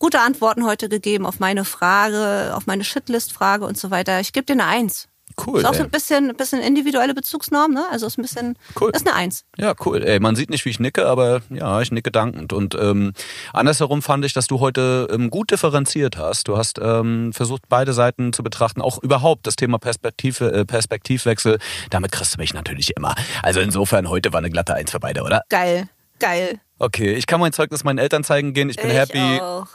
gute 0.04 0.20
Antworten 0.20 0.66
heute 0.66 0.90
gegeben 0.90 1.26
auf 1.26 1.40
meine 1.40 1.64
Frage, 1.64 2.54
auf 2.58 2.66
meine 2.68 2.84
Shitlist-Frage 2.84 3.64
und 3.64 3.78
so 3.78 3.90
weiter. 3.90 4.20
Ich 4.20 4.34
gebe 4.34 4.46
dir 4.46 4.52
eine 4.52 4.66
Eins. 4.66 5.08
Cool. 5.48 5.62
Ist 5.62 5.66
auch 5.66 5.74
so 5.74 5.84
ein 5.84 5.90
bisschen, 5.90 6.30
ein 6.30 6.36
bisschen 6.36 6.60
individuelle 6.60 7.14
Bezugsnorm, 7.14 7.72
ne? 7.72 7.86
Also 7.90 8.06
ist 8.08 8.18
ein 8.18 8.22
bisschen, 8.22 8.58
Cool. 8.78 8.92
ist 8.94 9.08
eine 9.08 9.16
Eins. 9.16 9.46
Ja, 9.58 9.74
cool. 9.86 10.04
Ey, 10.04 10.20
man 10.20 10.36
sieht 10.36 10.50
nicht, 10.50 10.66
wie 10.66 10.72
ich 10.72 10.82
nicke, 10.82 11.08
aber 11.08 11.42
ja, 11.50 11.80
ich 11.80 11.94
nicke 11.94 12.12
dankend. 12.12 12.52
Und 12.52 12.76
ähm, 12.76 13.14
andersherum 13.54 14.02
fand 14.02 14.26
ich, 14.26 14.34
dass 14.34 14.48
du 14.48 14.60
heute 14.60 15.08
ähm, 15.10 15.30
gut 15.30 15.52
differenziert 15.52 16.18
hast. 16.18 16.50
Du 16.50 16.58
hast 16.58 16.80
ähm, 16.84 17.32
versucht, 17.32 17.62
beide 17.70 17.94
Seiten 17.94 18.34
zu 18.34 18.44
betrachten. 18.44 18.82
Auch 18.82 19.02
überhaupt 19.02 19.48
das 19.48 19.56
Thema 19.56 19.80
Perspektiv, 19.80 20.42
äh, 20.42 20.66
Perspektivwechsel. 20.66 21.60
Damit 21.92 22.12
kriegst 22.12 22.36
du 22.36 22.40
mich 22.40 22.54
natürlich 22.54 22.98
immer. 22.98 23.16
Also 23.42 23.62
insofern, 23.62 24.10
heute 24.10 24.34
war 24.34 24.40
eine 24.40 24.50
glatte 24.50 24.74
Eins 24.76 24.92
für 24.92 25.00
beide, 25.00 25.24
oder? 25.24 25.44
Geil, 25.48 25.88
geil. 26.20 26.60
Okay, 26.78 27.14
ich 27.14 27.26
kann 27.26 27.40
mein 27.40 27.54
Zeugnis 27.54 27.86
meinen 27.86 28.00
Eltern 28.00 28.26
zeigen 28.26 28.52
gehen. 28.52 28.70
Ich 28.70 28.76
bin 28.76 28.90
ich 28.90 28.98
happy. 28.98 29.40
Auch. 29.40 29.68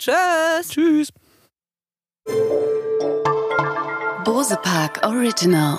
Tschüss. 0.00 0.68
Tschüss. 0.70 1.08
Bose 4.24 4.56
Park 4.62 5.00
Original. 5.04 5.78